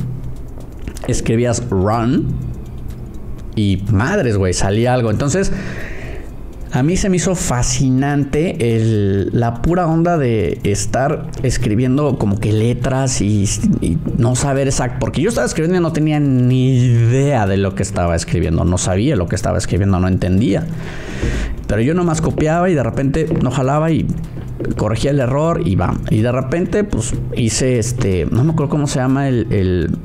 escribías 1.09 1.69
run. 1.71 2.29
Y 3.57 3.85
madres, 3.91 4.37
güey, 4.37 4.53
salía 4.53 4.95
algo. 4.95 5.11
Entonces 5.11 5.53
a 6.75 6.83
mí 6.83 6.97
se 6.97 7.09
me 7.09 7.19
hizo 7.19 7.37
fascinante 7.37 8.57
la 9.33 9.63
pura 9.63 9.87
onda 9.87 10.19
de 10.19 10.59
estar 10.65 11.31
escribiendo 11.45 12.19
como 12.19 12.41
que 12.41 12.53
letras 12.53 13.21
y, 13.21 13.49
no 14.19 14.35
saber 14.35 14.67
exacto. 14.67 14.97
Porque 14.99 15.23
yo 15.23 15.29
estaba 15.29 15.47
escribiendo 15.47 15.79
y 15.79 15.81
no 15.81 15.93
tenía 15.93 16.19
ni 16.19 16.75
idea 16.75 17.47
de 17.47 17.59
lo 17.59 17.77
que 17.77 17.85
estaba 17.85 18.17
escribiendo. 18.17 18.65
No 18.65 18.77
sabía 18.77 19.15
lo 19.15 19.29
que 19.29 19.37
estaba 19.37 19.57
escribiendo, 19.57 20.01
no 20.01 20.09
entendía. 20.09 20.67
Pero 21.69 21.81
yo 21.81 21.95
nomás 21.95 22.21
copiaba 22.21 22.69
y 22.69 22.75
de 22.75 22.83
repente 22.83 23.29
no 23.41 23.53
jalaba 23.53 23.93
y 23.93 24.09
corregía 24.77 25.13
el 25.13 25.21
error 25.21 25.63
y 25.65 25.77
va. 25.77 25.95
Y 26.11 26.23
de 26.23 26.33
repente, 26.33 26.83
pues 26.83 27.15
hice 27.37 27.79
este. 27.79 28.27
No 28.27 28.43
me 28.43 28.51
acuerdo 28.51 28.71
cómo 28.71 28.89
se 28.89 28.99
llama 28.99 29.29
el, 29.29 29.47
el, 29.53 29.97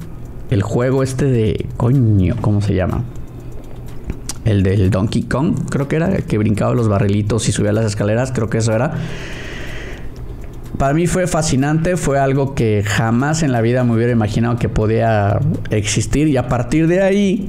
el 0.49 0.61
juego 0.61 1.03
este 1.03 1.25
de. 1.25 1.67
Coño, 1.77 2.35
¿cómo 2.41 2.61
se 2.61 2.75
llama? 2.75 3.03
el 4.45 4.63
del 4.63 4.89
Donkey 4.89 5.23
Kong, 5.23 5.69
creo 5.69 5.87
que 5.87 5.97
era, 5.97 6.17
que 6.17 6.37
brincaba 6.37 6.73
los 6.73 6.87
barrilitos 6.87 7.47
y 7.47 7.51
subía 7.51 7.71
las 7.71 7.85
escaleras, 7.85 8.31
creo 8.31 8.49
que 8.49 8.57
eso 8.57 8.73
era. 8.73 8.93
Para 10.77 10.93
mí 10.93 11.07
fue 11.07 11.27
fascinante, 11.27 11.97
fue 11.97 12.19
algo 12.19 12.55
que 12.55 12.83
jamás 12.85 13.43
en 13.43 13.51
la 13.51 13.61
vida 13.61 13.83
me 13.83 13.93
hubiera 13.93 14.11
imaginado 14.11 14.57
que 14.57 14.69
podía 14.69 15.39
existir 15.71 16.27
y 16.29 16.37
a 16.37 16.47
partir 16.47 16.87
de 16.87 17.01
ahí 17.01 17.47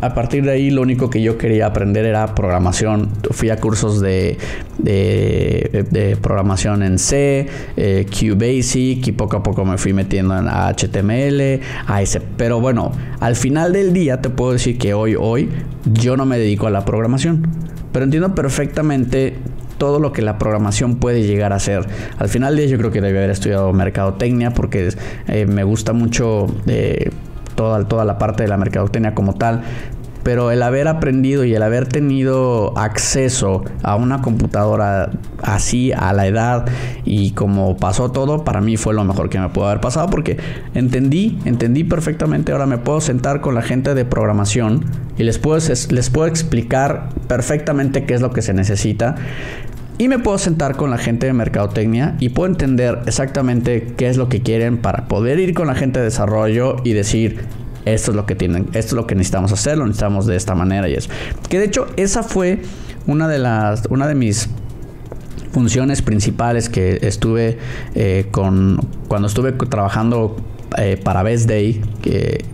a 0.00 0.14
partir 0.14 0.44
de 0.44 0.52
ahí 0.52 0.70
lo 0.70 0.82
único 0.82 1.10
que 1.10 1.20
yo 1.22 1.38
quería 1.38 1.66
aprender 1.66 2.04
era 2.04 2.34
programación. 2.34 3.10
Fui 3.30 3.50
a 3.50 3.56
cursos 3.56 4.00
de, 4.00 4.38
de, 4.78 6.16
programación 6.22 6.82
en 6.82 6.98
C, 6.98 7.46
eh, 7.76 8.06
QBasic 8.08 9.08
y 9.08 9.12
poco 9.12 9.38
a 9.38 9.42
poco 9.42 9.64
me 9.64 9.76
fui 9.76 9.92
metiendo 9.92 10.38
en 10.38 10.46
HTML, 10.46 11.60
AS. 11.86 12.18
Pero 12.36 12.60
bueno, 12.60 12.92
al 13.20 13.34
final 13.34 13.72
del 13.72 13.92
día 13.92 14.20
te 14.20 14.30
puedo 14.30 14.52
decir 14.52 14.78
que 14.78 14.94
hoy, 14.94 15.16
hoy 15.18 15.48
yo 15.84 16.16
no 16.16 16.26
me 16.26 16.38
dedico 16.38 16.66
a 16.66 16.70
la 16.70 16.84
programación. 16.84 17.48
Pero 17.92 18.04
entiendo 18.04 18.34
perfectamente 18.34 19.34
todo 19.78 19.98
lo 20.00 20.12
que 20.12 20.22
la 20.22 20.38
programación 20.38 20.96
puede 20.96 21.22
llegar 21.22 21.52
a 21.52 21.58
ser. 21.58 21.86
Al 22.18 22.28
final 22.28 22.54
del 22.54 22.66
día 22.66 22.72
yo 22.72 22.78
creo 22.78 22.90
que 22.90 23.00
debe 23.00 23.18
haber 23.18 23.30
estudiado 23.30 23.72
mercadotecnia 23.72 24.52
porque 24.52 24.90
eh, 25.26 25.46
me 25.46 25.64
gusta 25.64 25.92
mucho... 25.92 26.46
Eh, 26.66 27.10
toda, 27.58 27.84
toda 27.88 28.04
la 28.04 28.16
parte 28.16 28.44
de 28.44 28.48
la 28.48 28.56
mercadotecnia 28.56 29.16
como 29.16 29.34
tal, 29.34 29.64
pero 30.22 30.50
el 30.50 30.62
haber 30.62 30.86
aprendido 30.88 31.44
y 31.44 31.54
el 31.54 31.62
haber 31.62 31.88
tenido 31.88 32.76
acceso 32.78 33.64
a 33.82 33.96
una 33.96 34.22
computadora 34.22 35.10
así 35.42 35.90
a 35.92 36.12
la 36.12 36.26
edad 36.26 36.66
y 37.04 37.32
como 37.32 37.76
pasó 37.76 38.12
todo, 38.12 38.44
para 38.44 38.60
mí 38.60 38.76
fue 38.76 38.94
lo 38.94 39.04
mejor 39.04 39.28
que 39.28 39.40
me 39.40 39.48
pudo 39.48 39.66
haber 39.66 39.80
pasado 39.80 40.08
porque 40.08 40.36
entendí, 40.74 41.38
entendí 41.44 41.82
perfectamente, 41.82 42.52
ahora 42.52 42.66
me 42.66 42.78
puedo 42.78 43.00
sentar 43.00 43.40
con 43.40 43.54
la 43.54 43.62
gente 43.62 43.94
de 43.94 44.04
programación 44.04 44.84
y 45.16 45.24
les 45.24 45.38
puedo, 45.38 45.58
les 45.90 46.10
puedo 46.10 46.28
explicar 46.28 47.08
perfectamente 47.26 48.04
qué 48.04 48.14
es 48.14 48.20
lo 48.20 48.30
que 48.30 48.42
se 48.42 48.54
necesita. 48.54 49.16
Y 49.98 50.06
me 50.06 50.20
puedo 50.20 50.38
sentar 50.38 50.76
con 50.76 50.90
la 50.90 50.98
gente 50.98 51.26
de 51.26 51.32
mercadotecnia 51.32 52.16
y 52.20 52.28
puedo 52.28 52.48
entender 52.48 53.00
exactamente 53.06 53.94
qué 53.96 54.08
es 54.08 54.16
lo 54.16 54.28
que 54.28 54.42
quieren 54.42 54.78
para 54.78 55.08
poder 55.08 55.40
ir 55.40 55.54
con 55.54 55.66
la 55.66 55.74
gente 55.74 55.98
de 55.98 56.04
desarrollo 56.04 56.76
y 56.84 56.92
decir, 56.92 57.40
esto 57.84 58.12
es 58.12 58.16
lo 58.16 58.24
que 58.24 58.36
tienen, 58.36 58.68
esto 58.74 58.78
es 58.78 58.92
lo 58.92 59.08
que 59.08 59.16
necesitamos 59.16 59.52
hacer, 59.52 59.76
lo 59.76 59.86
necesitamos 59.86 60.26
de 60.26 60.36
esta 60.36 60.54
manera 60.54 60.88
y 60.88 60.94
eso. 60.94 61.10
Que 61.48 61.58
de 61.58 61.64
hecho 61.64 61.88
esa 61.96 62.22
fue 62.22 62.60
una 63.08 63.26
de 63.26 63.40
las, 63.40 63.86
una 63.90 64.06
de 64.06 64.14
mis 64.14 64.48
funciones 65.50 66.00
principales 66.02 66.68
que 66.68 67.00
estuve 67.02 67.58
eh, 67.96 68.26
con, 68.30 68.78
cuando 69.08 69.26
estuve 69.26 69.50
trabajando 69.52 70.36
eh, 70.76 71.00
para 71.02 71.24
Best 71.24 71.48
Day, 71.48 71.82
que 72.02 72.44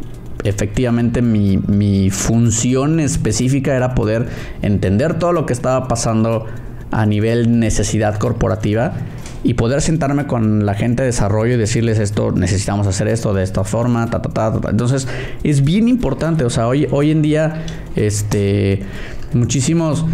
efectivamente 0.44 1.20
mi, 1.20 1.58
mi 1.58 2.08
función 2.08 3.00
específica 3.00 3.74
era 3.74 3.94
poder 3.94 4.28
entender 4.62 5.18
todo 5.18 5.32
lo 5.32 5.44
que 5.44 5.52
estaba 5.52 5.88
pasando 5.88 6.46
a 6.90 7.06
nivel 7.06 7.58
necesidad 7.58 8.18
corporativa 8.18 8.94
y 9.42 9.54
poder 9.54 9.82
sentarme 9.82 10.26
con 10.26 10.64
la 10.64 10.74
gente 10.74 11.02
de 11.02 11.06
desarrollo 11.06 11.54
y 11.54 11.56
decirles 11.58 11.98
esto, 11.98 12.32
necesitamos 12.32 12.86
hacer 12.86 13.08
esto 13.08 13.34
de 13.34 13.42
esta 13.42 13.62
forma, 13.62 14.08
ta, 14.08 14.22
ta, 14.22 14.30
ta, 14.30 14.70
Entonces, 14.70 15.06
es 15.42 15.62
bien 15.64 15.86
importante, 15.88 16.44
o 16.44 16.50
sea, 16.50 16.66
hoy, 16.66 16.88
hoy 16.90 17.10
en 17.10 17.20
día, 17.20 17.64
este, 17.94 18.82
muchísimos 19.34 20.06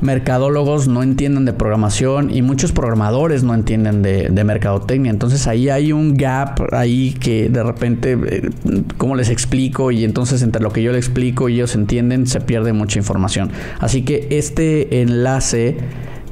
mercadólogos 0.00 0.88
no 0.88 1.02
entienden 1.02 1.44
de 1.44 1.52
programación 1.52 2.34
y 2.34 2.42
muchos 2.42 2.72
programadores 2.72 3.42
no 3.42 3.54
entienden 3.54 4.02
de, 4.02 4.44
mercadotecnia. 4.44 5.10
Entonces 5.10 5.46
ahí 5.46 5.68
hay 5.68 5.92
un 5.92 6.16
gap 6.16 6.72
ahí 6.72 7.12
que 7.12 7.48
de 7.48 7.62
repente, 7.62 8.12
eh, 8.12 8.50
¿cómo 8.96 9.14
les 9.14 9.28
explico? 9.28 9.90
Y 9.90 10.04
entonces 10.04 10.42
entre 10.42 10.62
lo 10.62 10.72
que 10.72 10.82
yo 10.82 10.92
les 10.92 11.06
explico 11.06 11.48
y 11.48 11.54
ellos 11.54 11.74
entienden, 11.74 12.26
se 12.26 12.40
pierde 12.40 12.72
mucha 12.72 12.98
información. 12.98 13.50
Así 13.78 14.02
que 14.02 14.28
este 14.30 15.02
enlace 15.02 15.76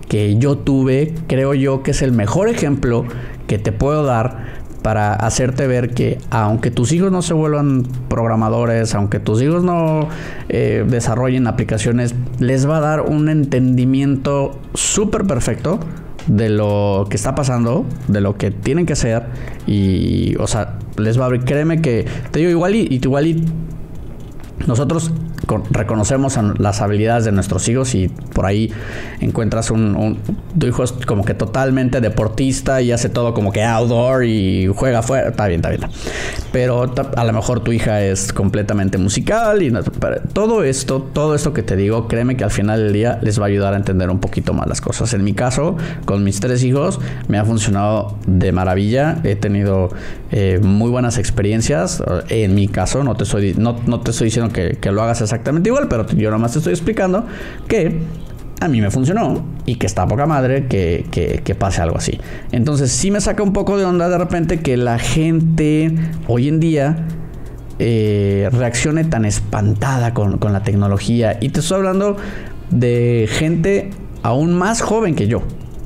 que 0.08 0.36
yo 0.38 0.56
tuve, 0.56 1.12
creo 1.26 1.52
yo 1.54 1.82
que 1.82 1.90
es 1.90 2.00
el 2.00 2.12
mejor 2.12 2.48
ejemplo 2.48 3.04
que 3.46 3.58
te 3.58 3.72
puedo 3.72 4.04
dar 4.04 4.57
para 4.82 5.14
hacerte 5.14 5.66
ver 5.66 5.90
que 5.90 6.18
aunque 6.30 6.70
tus 6.70 6.92
hijos 6.92 7.10
no 7.12 7.22
se 7.22 7.34
vuelvan 7.34 7.84
programadores, 8.08 8.94
aunque 8.94 9.18
tus 9.20 9.42
hijos 9.42 9.62
no 9.64 10.08
eh, 10.48 10.84
desarrollen 10.88 11.46
aplicaciones, 11.46 12.14
les 12.38 12.68
va 12.68 12.78
a 12.78 12.80
dar 12.80 13.00
un 13.02 13.28
entendimiento 13.28 14.58
súper 14.74 15.26
perfecto 15.26 15.80
de 16.26 16.48
lo 16.50 17.06
que 17.08 17.16
está 17.16 17.34
pasando, 17.34 17.86
de 18.06 18.20
lo 18.20 18.36
que 18.36 18.50
tienen 18.50 18.86
que 18.86 18.92
hacer 18.92 19.24
y, 19.66 20.36
o 20.36 20.46
sea, 20.46 20.78
les 20.96 21.18
va 21.18 21.24
a 21.24 21.26
abrir, 21.26 21.44
créeme 21.44 21.80
que, 21.80 22.06
te 22.30 22.40
digo, 22.40 22.50
igual 22.50 22.74
y, 22.74 23.00
igual 23.02 23.26
y 23.26 23.44
nosotros 24.66 25.12
reconocemos 25.70 26.38
las 26.58 26.80
habilidades 26.80 27.24
de 27.24 27.32
nuestros 27.32 27.68
hijos 27.68 27.94
y 27.94 28.08
por 28.08 28.46
ahí 28.46 28.72
encuentras 29.20 29.70
un, 29.70 30.18
tu 30.58 30.66
hijo 30.66 30.84
es 30.84 30.92
como 30.92 31.24
que 31.24 31.34
totalmente 31.34 32.00
deportista 32.00 32.82
y 32.82 32.92
hace 32.92 33.08
todo 33.08 33.34
como 33.34 33.52
que 33.52 33.62
outdoor 33.64 34.24
y 34.24 34.66
juega 34.74 35.00
afuera, 35.00 35.30
está 35.30 35.46
bien, 35.46 35.60
está 35.60 35.70
bien. 35.70 35.82
Pero 36.52 36.92
a 37.16 37.24
lo 37.24 37.32
mejor 37.32 37.60
tu 37.60 37.72
hija 37.72 38.02
es 38.02 38.32
completamente 38.32 38.98
musical 38.98 39.62
y 39.62 39.72
todo 40.32 40.64
esto, 40.64 41.02
todo 41.12 41.34
esto 41.34 41.52
que 41.52 41.62
te 41.62 41.76
digo, 41.76 42.08
créeme 42.08 42.36
que 42.36 42.44
al 42.44 42.50
final 42.50 42.84
del 42.84 42.92
día 42.92 43.18
les 43.22 43.40
va 43.40 43.44
a 43.44 43.48
ayudar 43.48 43.74
a 43.74 43.76
entender 43.76 44.10
un 44.10 44.20
poquito 44.20 44.52
más 44.52 44.66
las 44.66 44.80
cosas. 44.80 45.14
En 45.14 45.24
mi 45.24 45.32
caso, 45.32 45.76
con 46.04 46.24
mis 46.24 46.40
tres 46.40 46.62
hijos, 46.62 47.00
me 47.28 47.38
ha 47.38 47.44
funcionado 47.44 48.16
de 48.26 48.52
maravilla. 48.52 49.18
He 49.24 49.36
tenido 49.36 49.90
eh, 50.30 50.60
muy 50.62 50.90
buenas 50.90 51.18
experiencias. 51.18 52.02
En 52.28 52.54
mi 52.54 52.68
caso, 52.68 53.02
no 53.04 53.14
te 53.14 53.24
estoy, 53.24 53.54
no, 53.56 53.76
no 53.86 54.00
te 54.00 54.10
estoy 54.10 54.26
diciendo 54.26 54.52
que, 54.52 54.78
que 54.80 54.92
lo 54.92 55.02
hagas 55.02 55.20
exactamente 55.20 55.37
igual, 55.64 55.88
pero 55.88 56.06
yo 56.08 56.30
nomás 56.30 56.52
te 56.52 56.58
estoy 56.58 56.72
explicando 56.72 57.26
que 57.66 58.00
a 58.60 58.68
mí 58.68 58.80
me 58.80 58.90
funcionó 58.90 59.44
y 59.66 59.76
que 59.76 59.86
está 59.86 60.06
poca 60.06 60.26
madre 60.26 60.66
que, 60.66 61.06
que, 61.10 61.54
pase 61.54 61.80
algo 61.80 61.98
así. 61.98 62.18
Entonces 62.50 62.90
sí 62.90 63.10
me 63.10 63.20
saca 63.20 63.42
un 63.42 63.52
poco 63.52 63.76
de 63.76 63.84
onda 63.84 64.08
de 64.08 64.18
repente 64.18 64.60
que 64.60 64.76
la 64.76 64.98
gente 64.98 65.94
hoy 66.26 66.48
en 66.48 66.60
día 66.60 67.06
eh, 67.78 68.48
reaccione 68.52 69.04
tan 69.04 69.24
espantada 69.24 70.12
con, 70.14 70.38
con, 70.38 70.52
la 70.52 70.62
tecnología. 70.62 71.38
Y 71.40 71.50
te 71.50 71.60
estoy 71.60 71.76
hablando 71.78 72.16
de 72.70 73.28
gente 73.30 73.90
aún 74.22 74.54
más 74.54 74.82
joven 74.82 75.14
que 75.14 75.28
yo, 75.28 75.42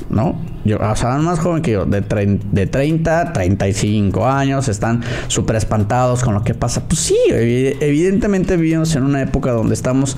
¿no? 0.08 0.51
Yo, 0.64 0.78
o 0.78 0.96
sea, 0.96 1.16
más 1.16 1.40
joven 1.40 1.62
que 1.62 1.72
yo, 1.72 1.84
de, 1.84 2.00
de 2.00 2.66
30, 2.66 3.32
35 3.32 4.26
años, 4.26 4.68
están 4.68 5.02
súper 5.28 5.56
espantados 5.56 6.22
con 6.22 6.34
lo 6.34 6.44
que 6.44 6.54
pasa. 6.54 6.82
Pues 6.86 7.00
sí, 7.00 7.16
evidentemente 7.28 8.56
vivimos 8.56 8.94
en 8.94 9.04
una 9.04 9.22
época 9.22 9.52
donde 9.52 9.74
estamos 9.74 10.16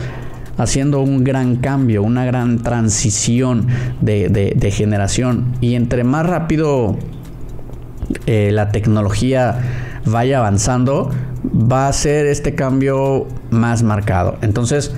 haciendo 0.59 1.01
un 1.01 1.25
gran 1.25 1.57
cambio, 1.57 2.03
una 2.03 2.25
gran 2.25 2.63
transición 2.63 3.69
de, 4.01 4.73
generación. 4.73 5.55
Y 5.61 5.75
entre 5.75 6.05
más 6.05 6.27
rápido 6.27 6.97
eh, 8.27 8.51
la 8.53 8.71
tecnología 8.71 9.59
vaya 10.07 10.39
avanzando, 10.39 11.11
va 11.45 11.89
a 11.89 11.93
ser 11.93 12.27
este 12.27 12.55
cambio 12.55 13.27
más 13.51 13.83
marcado. 13.83 14.37
Entonces, 14.43 14.95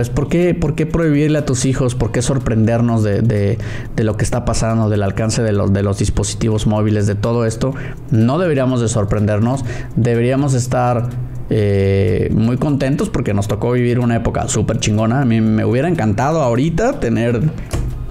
pues 0.00 0.08
¿por 0.08 0.28
qué, 0.28 0.54
¿por 0.54 0.74
qué 0.74 0.86
prohibirle 0.86 1.36
a 1.36 1.44
tus 1.44 1.66
hijos? 1.66 1.94
¿Por 1.94 2.10
qué 2.10 2.22
sorprendernos 2.22 3.02
de, 3.02 3.58
lo 3.98 4.16
que 4.16 4.24
está 4.24 4.46
pasando, 4.46 4.88
del 4.88 5.02
alcance 5.02 5.42
de 5.42 5.52
los, 5.52 5.74
de 5.74 5.82
los 5.82 5.98
dispositivos 5.98 6.66
móviles, 6.66 7.06
de 7.06 7.16
todo 7.16 7.44
esto? 7.44 7.74
No 8.10 8.38
deberíamos 8.38 8.80
de 8.80 8.88
sorprendernos, 8.88 9.62
deberíamos 9.96 10.54
estar 10.54 11.10
eh, 11.50 12.30
muy 12.32 12.56
contentos 12.56 13.10
porque 13.10 13.34
nos 13.34 13.46
tocó 13.46 13.72
vivir 13.72 13.98
una 13.98 14.16
época 14.16 14.48
súper 14.48 14.80
chingona. 14.80 15.20
A 15.20 15.26
mí 15.26 15.42
me 15.42 15.66
hubiera 15.66 15.86
encantado 15.86 16.40
ahorita 16.40 16.98
tener, 16.98 17.42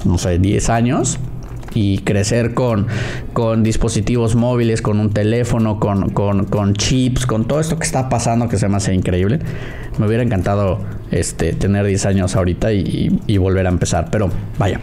no 0.06 0.20
sé, 0.20 0.38
10 0.38 0.70
años 0.70 1.18
y 1.74 2.00
crecer 2.00 2.54
con, 2.54 2.88
con 3.34 3.64
dispositivos 3.64 4.36
móviles, 4.36 4.82
con 4.82 5.00
un 5.00 5.12
teléfono, 5.12 5.80
con, 5.80 6.10
con, 6.10 6.74
chips, 6.74 7.26
con 7.26 7.46
todo 7.46 7.60
esto 7.60 7.78
que 7.78 7.86
está 7.86 8.10
pasando 8.10 8.50
que 8.50 8.58
se 8.58 8.68
me 8.68 8.78
hace 8.78 8.94
increíble. 8.94 9.40
Me 9.98 10.08
hubiera 10.08 10.24
encantado 10.24 10.80
este, 11.12 11.54
tener 11.54 11.86
10 11.86 12.06
años 12.06 12.36
ahorita 12.36 12.72
y, 12.72 13.38
volver 13.38 13.68
a 13.68 13.70
empezar. 13.70 14.10
Pero 14.12 14.30
vaya, 14.58 14.80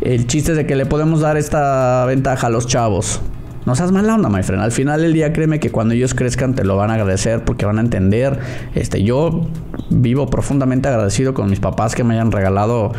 el 0.00 0.26
chiste 0.26 0.52
es 0.52 0.56
de 0.56 0.66
que 0.66 0.76
le 0.76 0.86
podemos 0.86 1.20
dar 1.20 1.36
esta 1.36 2.04
ventaja 2.06 2.46
a 2.46 2.50
los 2.50 2.66
chavos. 2.66 3.20
No 3.66 3.74
seas 3.74 3.92
mala 3.92 4.14
onda, 4.14 4.28
my 4.28 4.42
friend. 4.42 4.62
Al 4.62 4.72
final 4.72 5.00
del 5.00 5.14
día, 5.14 5.32
créeme 5.32 5.58
que 5.58 5.70
cuando 5.70 5.94
ellos 5.94 6.12
crezcan 6.12 6.54
te 6.54 6.64
lo 6.64 6.76
van 6.76 6.90
a 6.90 6.94
agradecer 6.94 7.44
porque 7.44 7.64
van 7.64 7.78
a 7.78 7.80
entender. 7.80 8.38
Este, 8.74 9.02
yo 9.02 9.48
vivo 9.88 10.28
profundamente 10.28 10.88
agradecido 10.88 11.32
con 11.32 11.48
mis 11.48 11.60
papás 11.60 11.94
que 11.94 12.04
me 12.04 12.14
hayan 12.14 12.30
regalado 12.30 12.92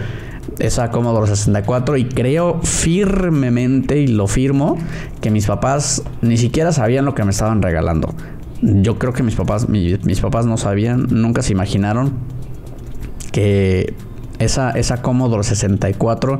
esa 0.59 0.91
Commodore 0.91 1.27
64 1.27 1.97
y 1.97 2.05
creo 2.05 2.59
firmemente 2.61 3.99
y 3.99 4.07
lo 4.07 4.27
firmo 4.27 4.77
que 5.21 5.31
mis 5.31 5.45
papás 5.47 6.03
ni 6.21 6.37
siquiera 6.37 6.71
sabían 6.71 7.05
lo 7.05 7.15
que 7.15 7.23
me 7.23 7.31
estaban 7.31 7.61
regalando. 7.61 8.13
Yo 8.61 8.97
creo 8.97 9.13
que 9.13 9.23
mis 9.23 9.35
papás, 9.35 9.69
mis 9.69 10.19
papás 10.21 10.45
no 10.45 10.57
sabían, 10.57 11.07
nunca 11.09 11.41
se 11.41 11.51
imaginaron 11.51 12.13
que 13.31 13.93
esa, 14.39 14.71
esa 14.71 15.01
Commodore 15.01 15.43
64 15.43 16.39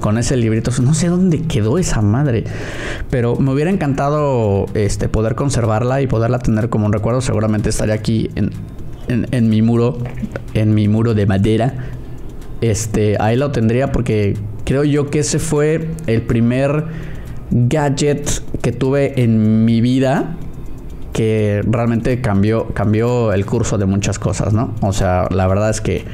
con 0.00 0.18
ese 0.18 0.36
librito. 0.36 0.70
No 0.82 0.94
sé 0.94 1.08
dónde 1.08 1.42
quedó 1.42 1.78
esa 1.78 2.02
madre. 2.02 2.44
Pero 3.10 3.36
me 3.36 3.52
hubiera 3.52 3.70
encantado 3.70 4.66
este, 4.74 5.08
poder 5.08 5.34
conservarla 5.34 6.02
y 6.02 6.06
poderla 6.06 6.38
tener 6.38 6.68
como 6.68 6.86
un 6.86 6.92
recuerdo. 6.92 7.20
Seguramente 7.20 7.70
estaría 7.70 7.94
aquí 7.94 8.30
en, 8.34 8.50
en, 9.08 9.48
mi 9.48 9.62
muro. 9.62 9.98
En 10.54 10.74
mi 10.74 10.88
muro 10.88 11.14
de 11.14 11.26
madera. 11.26 11.74
Este, 12.70 13.16
ahí 13.20 13.36
lo 13.36 13.50
tendría 13.50 13.92
porque 13.92 14.38
creo 14.64 14.84
yo 14.84 15.10
que 15.10 15.18
ese 15.18 15.38
fue 15.38 15.90
el 16.06 16.22
primer 16.22 16.86
gadget 17.50 18.42
que 18.62 18.72
tuve 18.72 19.22
en 19.22 19.66
mi 19.66 19.82
vida 19.82 20.36
que 21.12 21.62
realmente 21.66 22.22
cambió, 22.22 22.68
cambió 22.68 23.34
el 23.34 23.44
curso 23.44 23.76
de 23.76 23.84
muchas 23.84 24.18
cosas, 24.18 24.54
¿no? 24.54 24.74
O 24.80 24.94
sea, 24.94 25.28
la 25.30 25.46
verdad 25.46 25.68
es 25.68 25.82
que 25.82 26.06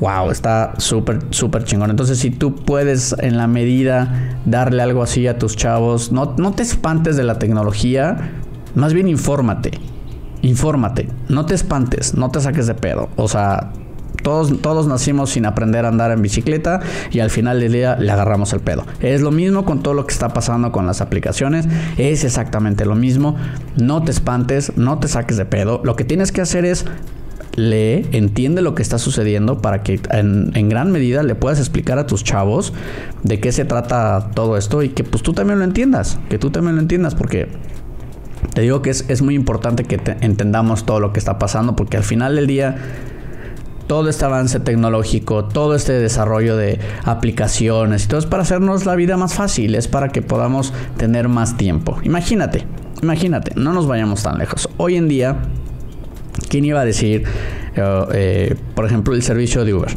wow, 0.00 0.30
está 0.30 0.72
súper, 0.78 1.18
súper 1.28 1.64
chingón. 1.64 1.90
Entonces, 1.90 2.18
si 2.18 2.30
tú 2.30 2.54
puedes 2.54 3.14
en 3.18 3.36
la 3.36 3.46
medida 3.46 4.38
darle 4.46 4.82
algo 4.82 5.02
así 5.02 5.26
a 5.26 5.38
tus 5.38 5.56
chavos, 5.56 6.10
no, 6.10 6.36
no 6.38 6.52
te 6.52 6.62
espantes 6.62 7.18
de 7.18 7.24
la 7.24 7.38
tecnología, 7.38 8.32
más 8.74 8.94
bien 8.94 9.08
infórmate. 9.08 9.72
Infórmate, 10.40 11.10
no 11.28 11.44
te 11.44 11.54
espantes, 11.54 12.14
no 12.14 12.30
te 12.30 12.40
saques 12.40 12.66
de 12.66 12.74
pedo. 12.74 13.10
O 13.16 13.28
sea, 13.28 13.72
todos, 14.22 14.60
todos, 14.60 14.86
nacimos 14.86 15.30
sin 15.30 15.46
aprender 15.46 15.84
a 15.84 15.88
andar 15.88 16.10
en 16.10 16.22
bicicleta 16.22 16.80
y 17.10 17.20
al 17.20 17.30
final 17.30 17.60
del 17.60 17.72
día 17.72 17.96
le 17.96 18.10
agarramos 18.10 18.52
el 18.52 18.60
pedo. 18.60 18.84
Es 19.00 19.20
lo 19.20 19.30
mismo 19.30 19.64
con 19.64 19.82
todo 19.82 19.94
lo 19.94 20.06
que 20.06 20.12
está 20.12 20.30
pasando 20.30 20.72
con 20.72 20.86
las 20.86 21.00
aplicaciones. 21.00 21.66
Es 21.98 22.24
exactamente 22.24 22.84
lo 22.84 22.94
mismo. 22.94 23.36
No 23.76 24.02
te 24.02 24.10
espantes, 24.10 24.72
no 24.76 24.98
te 24.98 25.08
saques 25.08 25.36
de 25.36 25.44
pedo. 25.44 25.80
Lo 25.84 25.96
que 25.96 26.04
tienes 26.04 26.32
que 26.32 26.40
hacer 26.40 26.64
es 26.64 26.84
lee, 27.56 28.06
entiende 28.12 28.62
lo 28.62 28.74
que 28.74 28.82
está 28.82 28.98
sucediendo 28.98 29.60
para 29.60 29.82
que 29.82 30.00
en, 30.10 30.68
gran 30.68 30.92
medida 30.92 31.22
le 31.22 31.34
puedas 31.34 31.58
explicar 31.58 31.98
a 31.98 32.06
tus 32.06 32.24
chavos 32.24 32.72
de 33.22 33.40
qué 33.40 33.52
se 33.52 33.64
trata 33.64 34.30
todo 34.34 34.56
esto 34.56 34.82
y 34.82 34.90
que 34.90 35.04
pues 35.04 35.22
tú 35.22 35.32
también 35.32 35.58
lo 35.58 35.64
entiendas, 35.64 36.18
que 36.28 36.38
tú 36.38 36.50
también 36.50 36.76
lo 36.76 36.82
entiendas 36.82 37.14
porque 37.14 37.48
te 38.54 38.62
digo 38.62 38.82
que 38.82 38.90
es, 38.90 39.22
muy 39.22 39.34
importante 39.34 39.84
que 39.84 40.00
entendamos 40.20 40.86
todo 40.86 41.00
lo 41.00 41.12
que 41.12 41.18
está 41.18 41.38
pasando 41.38 41.76
porque 41.76 41.96
al 41.96 42.04
final 42.04 42.36
del 42.36 42.46
día 42.46 42.76
todo 43.90 44.08
este 44.08 44.24
avance 44.24 44.60
tecnológico, 44.60 45.46
todo 45.46 45.74
este 45.74 45.94
desarrollo 45.94 46.56
de 46.56 46.78
aplicaciones 47.02 48.06
todo 48.06 48.20
es 48.20 48.26
para 48.26 48.44
hacernos 48.44 48.86
la 48.86 48.94
vida 48.94 49.16
más 49.16 49.34
fácil, 49.34 49.74
es 49.74 49.88
para 49.88 50.10
que 50.10 50.22
podamos 50.22 50.72
tener 50.96 51.26
más 51.26 51.56
tiempo. 51.56 51.98
Imagínate, 52.04 52.68
imagínate, 53.02 53.50
no 53.56 53.72
nos 53.72 53.88
vayamos 53.88 54.22
tan 54.22 54.38
lejos. 54.38 54.68
Hoy 54.76 54.94
en 54.94 55.08
día 55.08 55.38
¿Quién 56.48 56.64
iba 56.64 56.80
a 56.80 56.84
decir, 56.84 57.24
eh, 57.74 58.04
eh, 58.14 58.54
por 58.76 58.86
ejemplo, 58.86 59.12
el 59.12 59.24
servicio 59.24 59.64
de 59.64 59.74
Uber? 59.74 59.90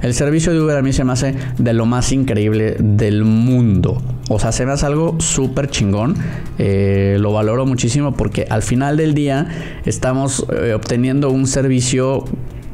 El 0.00 0.14
servicio 0.14 0.52
de 0.52 0.60
Uber 0.60 0.76
a 0.76 0.82
mí 0.82 0.92
se 0.92 1.02
me 1.02 1.12
hace 1.12 1.34
de 1.58 1.72
lo 1.72 1.86
más 1.86 2.12
increíble 2.12 2.76
del 2.78 3.24
mundo. 3.24 4.00
O 4.28 4.38
sea, 4.38 4.52
se 4.52 4.64
me 4.64 4.70
hace 4.70 4.86
algo 4.86 5.16
súper 5.18 5.68
chingón. 5.70 6.14
Eh, 6.58 7.16
lo 7.18 7.32
valoro 7.32 7.66
muchísimo 7.66 8.14
porque 8.14 8.46
al 8.48 8.62
final 8.62 8.96
del 8.96 9.12
día 9.12 9.48
estamos 9.84 10.46
obteniendo 10.72 11.30
un 11.30 11.48
servicio 11.48 12.24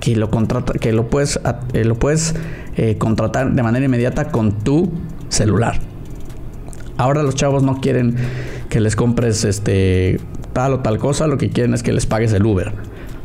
que 0.06 0.14
lo 0.14 0.30
contrata, 0.30 0.74
que 0.74 0.92
lo 0.92 1.10
puedes, 1.10 1.40
lo 1.74 1.98
puedes 1.98 2.36
contratar 2.98 3.52
de 3.52 3.62
manera 3.64 3.84
inmediata 3.86 4.30
con 4.30 4.52
tu 4.52 4.92
celular. 5.30 5.80
Ahora 6.96 7.24
los 7.24 7.34
chavos 7.34 7.64
no 7.64 7.80
quieren 7.80 8.14
que 8.68 8.78
les 8.78 8.94
compres 8.94 9.42
este 9.42 10.20
tal 10.52 10.74
o 10.74 10.78
tal 10.78 10.98
cosa, 10.98 11.26
lo 11.26 11.38
que 11.38 11.50
quieren 11.50 11.74
es 11.74 11.82
que 11.82 11.92
les 11.92 12.06
pagues 12.06 12.32
el 12.32 12.46
Uber 12.46 12.72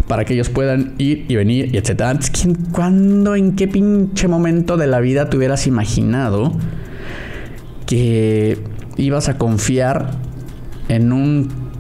para 0.07 0.25
que 0.25 0.33
ellos 0.33 0.49
puedan 0.49 0.95
ir 0.97 1.25
y 1.29 1.35
venir 1.35 1.69
y 1.71 1.77
etcétera. 1.77 2.09
Antes, 2.09 2.31
¿cuándo, 2.71 3.35
en 3.35 3.55
qué 3.55 3.67
pinche 3.67 4.27
momento 4.27 4.75
de 4.75 4.87
la 4.87 5.01
vida 5.01 5.29
te 5.29 5.37
hubieras 5.37 5.67
imaginado 5.67 6.51
que 7.85 8.57
ibas 8.97 9.29
a 9.29 9.37
confiar 9.37 10.13
en 10.89 11.11
un 11.11 11.70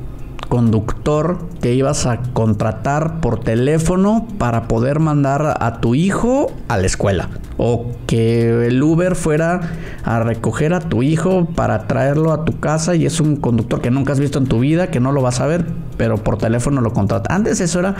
conductor 0.51 1.39
que 1.61 1.73
ibas 1.73 2.05
a 2.05 2.21
contratar 2.33 3.21
por 3.21 3.39
teléfono 3.39 4.27
para 4.37 4.67
poder 4.67 4.99
mandar 4.99 5.57
a 5.61 5.79
tu 5.79 5.95
hijo 5.95 6.51
a 6.67 6.77
la 6.77 6.87
escuela? 6.87 7.29
O 7.55 7.91
que 8.05 8.67
el 8.67 8.83
Uber 8.83 9.15
fuera 9.15 9.61
a 10.03 10.19
recoger 10.19 10.73
a 10.73 10.81
tu 10.81 11.03
hijo 11.03 11.45
para 11.45 11.87
traerlo 11.87 12.33
a 12.33 12.43
tu 12.43 12.59
casa 12.59 12.95
y 12.95 13.05
es 13.05 13.21
un 13.21 13.37
conductor 13.37 13.79
que 13.79 13.91
nunca 13.91 14.11
has 14.11 14.19
visto 14.19 14.39
en 14.39 14.45
tu 14.47 14.59
vida, 14.59 14.87
que 14.87 14.99
no 14.99 15.13
lo 15.13 15.21
vas 15.21 15.39
a 15.39 15.47
ver, 15.47 15.65
pero 15.95 16.17
por 16.17 16.37
teléfono 16.37 16.81
lo 16.81 16.91
contrata. 16.91 17.33
Antes 17.33 17.61
eso 17.61 17.79
era 17.79 17.95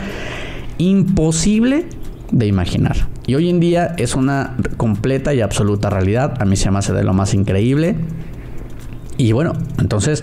imposible 0.76 1.86
de 2.32 2.46
imaginar. 2.46 3.08
Y 3.26 3.34
hoy 3.34 3.48
en 3.48 3.60
día 3.60 3.94
es 3.96 4.14
una 4.14 4.58
completa 4.76 5.32
y 5.32 5.40
absoluta 5.40 5.88
realidad. 5.88 6.34
A 6.38 6.44
mí 6.44 6.56
se 6.56 6.70
me 6.70 6.80
hace 6.80 6.92
de 6.92 7.02
lo 7.02 7.14
más 7.14 7.32
increíble. 7.32 7.96
Y 9.16 9.32
bueno, 9.32 9.54
entonces 9.78 10.22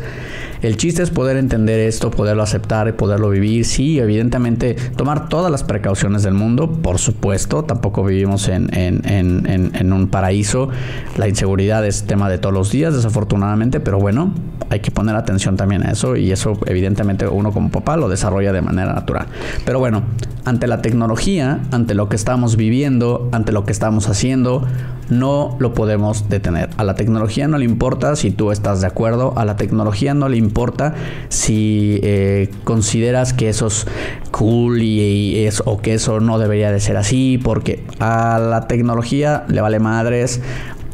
el 0.61 0.77
chiste 0.77 1.03
es 1.03 1.09
poder 1.09 1.37
entender 1.37 1.79
esto, 1.79 2.11
poderlo 2.11 2.43
aceptar 2.43 2.87
y 2.87 2.91
poderlo 2.91 3.29
vivir. 3.29 3.65
Sí, 3.65 3.99
evidentemente, 3.99 4.75
tomar 4.95 5.29
todas 5.29 5.51
las 5.51 5.63
precauciones 5.63 6.23
del 6.23 6.33
mundo, 6.33 6.71
por 6.71 6.99
supuesto. 6.99 7.63
Tampoco 7.63 8.03
vivimos 8.03 8.47
en, 8.49 8.69
en, 8.73 9.93
un 9.93 10.07
paraíso. 10.07 10.69
La 11.17 11.27
inseguridad 11.27 11.85
es 11.85 12.03
tema 12.03 12.29
de 12.29 12.37
todos 12.37 12.53
los 12.53 12.71
días, 12.71 12.93
desafortunadamente, 12.93 13.79
pero 13.79 13.99
bueno, 13.99 14.33
hay 14.69 14.81
que 14.81 14.91
poner 14.91 15.15
atención 15.15 15.57
también 15.57 15.85
a 15.85 15.91
eso 15.91 16.15
y 16.15 16.31
eso 16.31 16.59
evidentemente 16.65 17.27
uno 17.27 17.51
como 17.51 17.69
papá 17.71 17.97
lo 17.97 18.09
desarrolla 18.09 18.51
de 18.53 18.61
manera 18.61 18.93
natural. 18.93 19.27
Pero 19.65 19.79
bueno, 19.79 20.03
ante 20.45 20.67
la 20.67 20.81
tecnología, 20.81 21.59
ante 21.71 21.93
lo 21.93 22.09
que 22.09 22.15
estamos 22.15 22.55
viviendo, 22.55 23.29
ante 23.31 23.51
lo 23.51 23.65
que 23.65 23.71
estamos 23.71 24.07
haciendo, 24.09 24.65
no 25.09 25.55
lo 25.59 25.73
podemos 25.73 26.29
detener. 26.29 26.69
A 26.77 26.83
la 26.83 26.95
tecnología 26.95 27.47
no 27.47 27.57
le 27.57 27.65
importa 27.65 28.15
si 28.15 28.31
tú 28.31 28.51
estás 28.51 28.81
de 28.81 28.87
acuerdo, 28.87 29.33
a 29.37 29.45
la 29.45 29.55
tecnología 29.55 30.13
no 30.13 30.29
le 30.29 30.37
importa 30.37 30.93
si 31.29 31.99
eh, 32.03 32.49
consideras 32.63 33.33
que 33.33 33.49
eso 33.49 33.67
es 33.67 33.87
cool 34.31 34.81
y, 34.81 35.45
es, 35.45 35.63
o 35.65 35.81
que 35.81 35.95
eso 35.95 36.19
no 36.19 36.39
debería 36.39 36.71
de 36.71 36.79
ser 36.79 36.97
así, 36.97 37.39
porque 37.43 37.83
a 37.99 38.39
la 38.39 38.67
tecnología 38.67 39.45
le 39.47 39.61
vale 39.61 39.79
madres. 39.79 40.41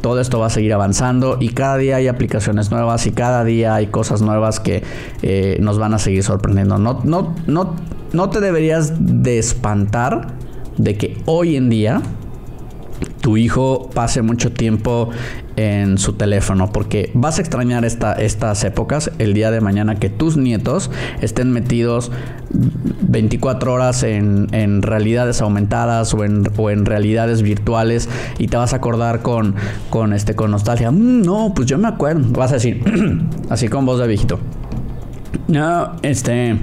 Todo 0.06 0.20
esto 0.20 0.38
va 0.38 0.46
a 0.46 0.50
seguir 0.50 0.72
avanzando 0.72 1.36
y 1.40 1.48
cada 1.48 1.78
día 1.78 1.96
hay 1.96 2.06
aplicaciones 2.06 2.70
nuevas 2.70 3.08
y 3.08 3.10
cada 3.10 3.42
día 3.42 3.74
hay 3.74 3.88
cosas 3.88 4.22
nuevas 4.22 4.60
que 4.60 4.84
eh, 5.22 5.56
nos 5.60 5.80
van 5.80 5.94
a 5.94 5.98
seguir 5.98 6.22
sorprendiendo. 6.22 6.78
No, 6.78 7.00
no, 7.02 7.34
no, 7.48 7.74
no 8.12 8.30
te 8.30 8.38
deberías 8.38 8.92
de 9.00 9.40
espantar 9.40 10.28
de 10.78 10.96
que 10.96 11.18
hoy 11.26 11.56
en 11.56 11.70
día 11.70 12.02
tu 13.26 13.36
hijo 13.36 13.90
pase 13.92 14.22
mucho 14.22 14.52
tiempo 14.52 15.10
en 15.56 15.98
su 15.98 16.12
teléfono 16.12 16.70
porque 16.70 17.10
vas 17.12 17.38
a 17.38 17.40
extrañar 17.40 17.84
esta, 17.84 18.12
estas 18.12 18.62
épocas 18.62 19.10
el 19.18 19.34
día 19.34 19.50
de 19.50 19.60
mañana 19.60 19.96
que 19.96 20.08
tus 20.08 20.36
nietos 20.36 20.92
estén 21.20 21.50
metidos 21.50 22.12
24 22.52 23.72
horas 23.72 24.04
en, 24.04 24.46
en 24.52 24.80
realidades 24.80 25.40
aumentadas 25.40 26.14
o 26.14 26.22
en, 26.22 26.44
o 26.56 26.70
en, 26.70 26.86
realidades 26.86 27.42
virtuales 27.42 28.08
y 28.38 28.46
te 28.46 28.58
vas 28.58 28.72
a 28.74 28.76
acordar 28.76 29.22
con, 29.22 29.56
con, 29.90 30.12
este, 30.12 30.36
con 30.36 30.52
nostalgia. 30.52 30.92
Mm, 30.92 31.22
no, 31.22 31.52
pues 31.52 31.66
yo 31.66 31.78
me 31.78 31.88
acuerdo. 31.88 32.28
Vas 32.30 32.52
a 32.52 32.54
decir, 32.54 32.80
así 33.50 33.66
con 33.66 33.84
voz 33.86 33.98
de 33.98 34.06
viejito. 34.06 34.38
No, 35.48 35.96
este... 36.02 36.58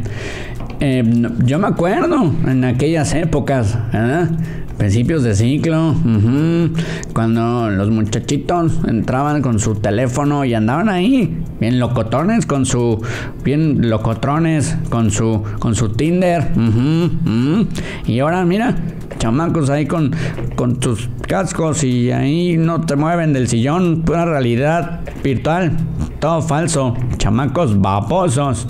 Eh, 0.79 1.03
yo 1.45 1.59
me 1.59 1.67
acuerdo 1.67 2.33
en 2.45 2.65
aquellas 2.65 3.13
épocas. 3.13 3.77
Principios 4.77 5.23
de 5.23 5.35
ciclo, 5.35 5.95
cuando 7.13 7.69
los 7.69 7.89
muchachitos 7.89 8.79
entraban 8.87 9.41
con 9.41 9.59
su 9.59 9.75
teléfono 9.75 10.43
y 10.45 10.53
andaban 10.53 10.89
ahí, 10.89 11.37
bien 11.59 11.79
locotones 11.79 12.45
con 12.45 12.65
su, 12.65 13.01
bien 13.43 13.89
locotrones 13.89 14.75
con 14.89 15.11
su, 15.11 15.43
con 15.59 15.75
su 15.75 15.89
Tinder, 15.89 16.51
y 18.05 18.19
ahora 18.19 18.43
mira, 18.45 18.75
chamacos 19.19 19.69
ahí 19.69 19.85
con, 19.85 20.11
con 20.55 20.81
sus 20.81 21.09
cascos 21.27 21.83
y 21.83 22.11
ahí 22.11 22.57
no 22.57 22.81
te 22.81 22.95
mueven 22.95 23.31
del 23.31 23.47
sillón, 23.47 24.01
pura 24.01 24.25
realidad 24.25 25.01
virtual, 25.23 25.71
todo 26.19 26.41
falso, 26.41 26.95
chamacos 27.17 27.79
babosos. 27.79 28.67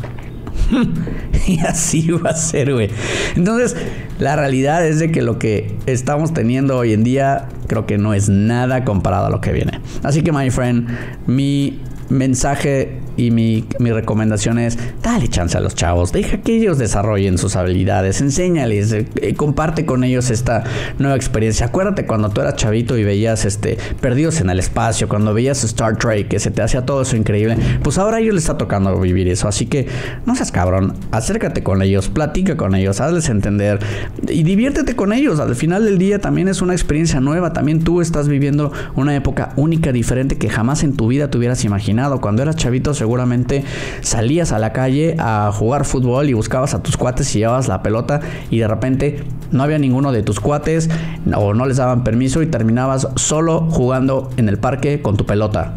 y 1.47 1.59
así 1.59 2.09
va 2.11 2.31
a 2.31 2.35
ser, 2.35 2.73
güey. 2.73 2.89
Entonces, 3.35 3.75
la 4.19 4.35
realidad 4.35 4.85
es 4.85 4.99
de 4.99 5.11
que 5.11 5.21
lo 5.21 5.39
que 5.39 5.75
estamos 5.85 6.33
teniendo 6.33 6.77
hoy 6.77 6.93
en 6.93 7.03
día 7.03 7.47
creo 7.67 7.85
que 7.85 7.97
no 7.97 8.13
es 8.13 8.29
nada 8.29 8.83
comparado 8.83 9.27
a 9.27 9.29
lo 9.29 9.41
que 9.41 9.51
viene. 9.51 9.79
Así 10.03 10.21
que, 10.21 10.31
my 10.31 10.49
friend, 10.49 10.87
mi 11.27 11.79
mensaje 12.09 12.99
y 13.17 13.31
mi, 13.31 13.65
recomendación 13.79 14.59
es, 14.59 14.77
dale 15.01 15.27
chance 15.27 15.57
a 15.57 15.61
los 15.61 15.75
chavos, 15.75 16.11
deja 16.11 16.37
que 16.37 16.57
ellos 16.57 16.77
desarrollen 16.77 17.37
sus 17.37 17.55
habilidades, 17.55 18.21
enséñales, 18.21 18.91
eh, 18.91 19.07
eh, 19.21 19.33
comparte 19.35 19.85
con 19.85 20.03
ellos 20.03 20.29
esta 20.29 20.63
nueva 20.99 21.15
experiencia. 21.15 21.67
Acuérdate 21.67 22.05
cuando 22.05 22.29
tú 22.29 22.41
eras 22.41 22.55
chavito 22.55 22.97
y 22.97 23.03
veías 23.03 23.45
este 23.45 23.77
Perdidos 24.01 24.41
en 24.41 24.49
el 24.49 24.59
espacio, 24.59 25.07
cuando 25.07 25.33
veías 25.33 25.63
Star 25.63 25.97
Trek, 25.97 26.27
que 26.27 26.39
se 26.39 26.51
te 26.51 26.61
hacía 26.61 26.85
todo 26.85 27.01
eso 27.01 27.15
increíble, 27.15 27.57
pues 27.83 27.97
ahora 27.97 28.17
a 28.17 28.19
ellos 28.19 28.33
les 28.33 28.43
está 28.43 28.57
tocando 28.57 28.99
vivir 28.99 29.27
eso. 29.27 29.47
Así 29.47 29.65
que 29.65 29.87
no 30.25 30.35
seas 30.35 30.51
cabrón, 30.51 30.93
acércate 31.11 31.63
con 31.63 31.81
ellos, 31.81 32.09
platica 32.09 32.57
con 32.57 32.75
ellos, 32.75 32.99
hazles 32.99 33.29
entender 33.29 33.79
y 34.27 34.43
diviértete 34.43 34.95
con 34.95 35.13
ellos. 35.13 35.39
Al 35.39 35.55
final 35.55 35.85
del 35.85 35.97
día 35.97 36.19
también 36.19 36.47
es 36.47 36.61
una 36.61 36.73
experiencia 36.73 37.19
nueva, 37.19 37.53
también 37.53 37.83
tú 37.83 38.01
estás 38.01 38.27
viviendo 38.27 38.71
una 38.95 39.15
época 39.15 39.53
única, 39.55 39.91
diferente 39.91 40.37
que 40.37 40.49
jamás 40.49 40.83
en 40.83 40.95
tu 40.95 41.07
vida 41.07 41.29
te 41.29 41.37
hubieras 41.37 41.63
imaginado. 41.63 42.21
Cuando 42.21 42.41
eras 42.41 42.55
chavito, 42.55 42.93
seguramente 43.03 43.65
salías 43.99 44.53
a 44.53 44.59
la 44.59 44.71
calle 44.71 45.17
a 45.19 45.51
jugar 45.53 45.83
fútbol 45.83 46.29
y 46.29 46.33
buscabas 46.33 46.73
a 46.73 46.81
tus 46.81 46.95
cuates 46.95 47.35
y 47.35 47.39
llevabas 47.39 47.67
la 47.67 47.83
pelota 47.83 48.21
y 48.49 48.59
de 48.59 48.67
repente 48.69 49.25
no 49.51 49.61
había 49.61 49.77
ninguno 49.77 50.13
de 50.13 50.23
tus 50.23 50.39
cuates 50.39 50.89
o 51.35 51.53
no 51.53 51.65
les 51.65 51.77
daban 51.77 52.05
permiso 52.05 52.41
y 52.41 52.45
terminabas 52.45 53.09
solo 53.15 53.67
jugando 53.69 54.29
en 54.37 54.47
el 54.47 54.57
parque 54.57 55.01
con 55.01 55.17
tu 55.17 55.25
pelota. 55.25 55.75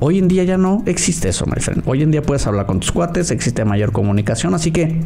Hoy 0.00 0.18
en 0.18 0.28
día 0.28 0.44
ya 0.44 0.58
no 0.58 0.82
existe 0.84 1.30
eso, 1.30 1.46
my 1.46 1.60
friend. 1.60 1.82
Hoy 1.86 2.02
en 2.02 2.10
día 2.10 2.20
puedes 2.20 2.46
hablar 2.46 2.66
con 2.66 2.80
tus 2.80 2.92
cuates, 2.92 3.30
existe 3.30 3.64
mayor 3.64 3.92
comunicación, 3.92 4.52
así 4.52 4.70
que 4.70 5.00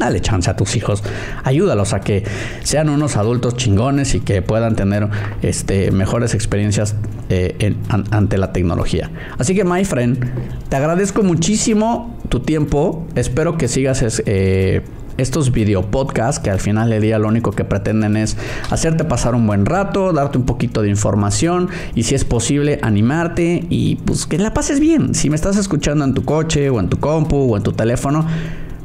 dale 0.00 0.20
chance 0.20 0.50
a 0.50 0.56
tus 0.56 0.74
hijos, 0.76 1.04
ayúdalos 1.44 1.92
a 1.92 2.00
que 2.00 2.24
sean 2.64 2.88
unos 2.88 3.16
adultos 3.16 3.56
chingones 3.56 4.14
y 4.14 4.20
que 4.20 4.42
puedan 4.42 4.74
tener 4.74 5.08
este, 5.42 5.92
mejores 5.92 6.34
experiencias 6.34 6.96
eh, 7.28 7.76
ante 8.10 8.38
la 8.38 8.52
tecnología. 8.52 9.10
Así 9.38 9.54
que, 9.54 9.64
my 9.64 9.84
friend, 9.84 10.24
te 10.68 10.76
agradezco 10.76 11.22
muchísimo 11.22 12.16
tu 12.28 12.40
tiempo. 12.40 13.06
Espero 13.14 13.58
que 13.58 13.68
sigas 13.68 14.22
eh, 14.26 14.82
estos 15.18 15.52
video 15.52 15.90
podcasts 15.90 16.40
que 16.40 16.50
al 16.50 16.60
final 16.60 16.90
del 16.90 17.02
día 17.02 17.18
lo 17.18 17.28
único 17.28 17.52
que 17.52 17.64
pretenden 17.64 18.16
es 18.16 18.36
hacerte 18.70 19.04
pasar 19.04 19.34
un 19.34 19.46
buen 19.46 19.66
rato, 19.66 20.12
darte 20.12 20.38
un 20.38 20.44
poquito 20.44 20.82
de 20.82 20.88
información 20.88 21.68
y 21.94 22.04
si 22.04 22.14
es 22.14 22.24
posible 22.24 22.78
animarte 22.82 23.66
y 23.68 23.96
pues 23.96 24.26
que 24.26 24.38
la 24.38 24.54
pases 24.54 24.80
bien. 24.80 25.14
Si 25.14 25.28
me 25.28 25.36
estás 25.36 25.56
escuchando 25.56 26.04
en 26.04 26.14
tu 26.14 26.24
coche 26.24 26.70
o 26.70 26.80
en 26.80 26.88
tu 26.88 26.98
compu 26.98 27.52
o 27.52 27.56
en 27.56 27.62
tu 27.62 27.72
teléfono, 27.72 28.26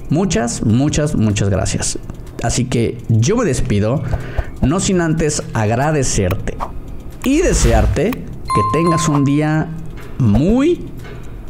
Muchas, 0.09 0.63
muchas, 0.63 1.15
muchas 1.15 1.49
gracias. 1.49 1.99
Así 2.43 2.65
que 2.65 2.97
yo 3.09 3.37
me 3.37 3.45
despido, 3.45 4.03
no 4.61 4.79
sin 4.79 5.01
antes 5.01 5.41
agradecerte 5.53 6.57
y 7.23 7.41
desearte 7.41 8.11
que 8.11 8.61
tengas 8.73 9.09
un 9.09 9.25
día 9.25 9.67
muy, 10.19 10.85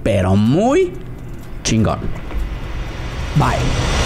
pero 0.03 0.35
muy 0.35 0.93
chingón. 1.63 1.99
Bye. 3.35 4.04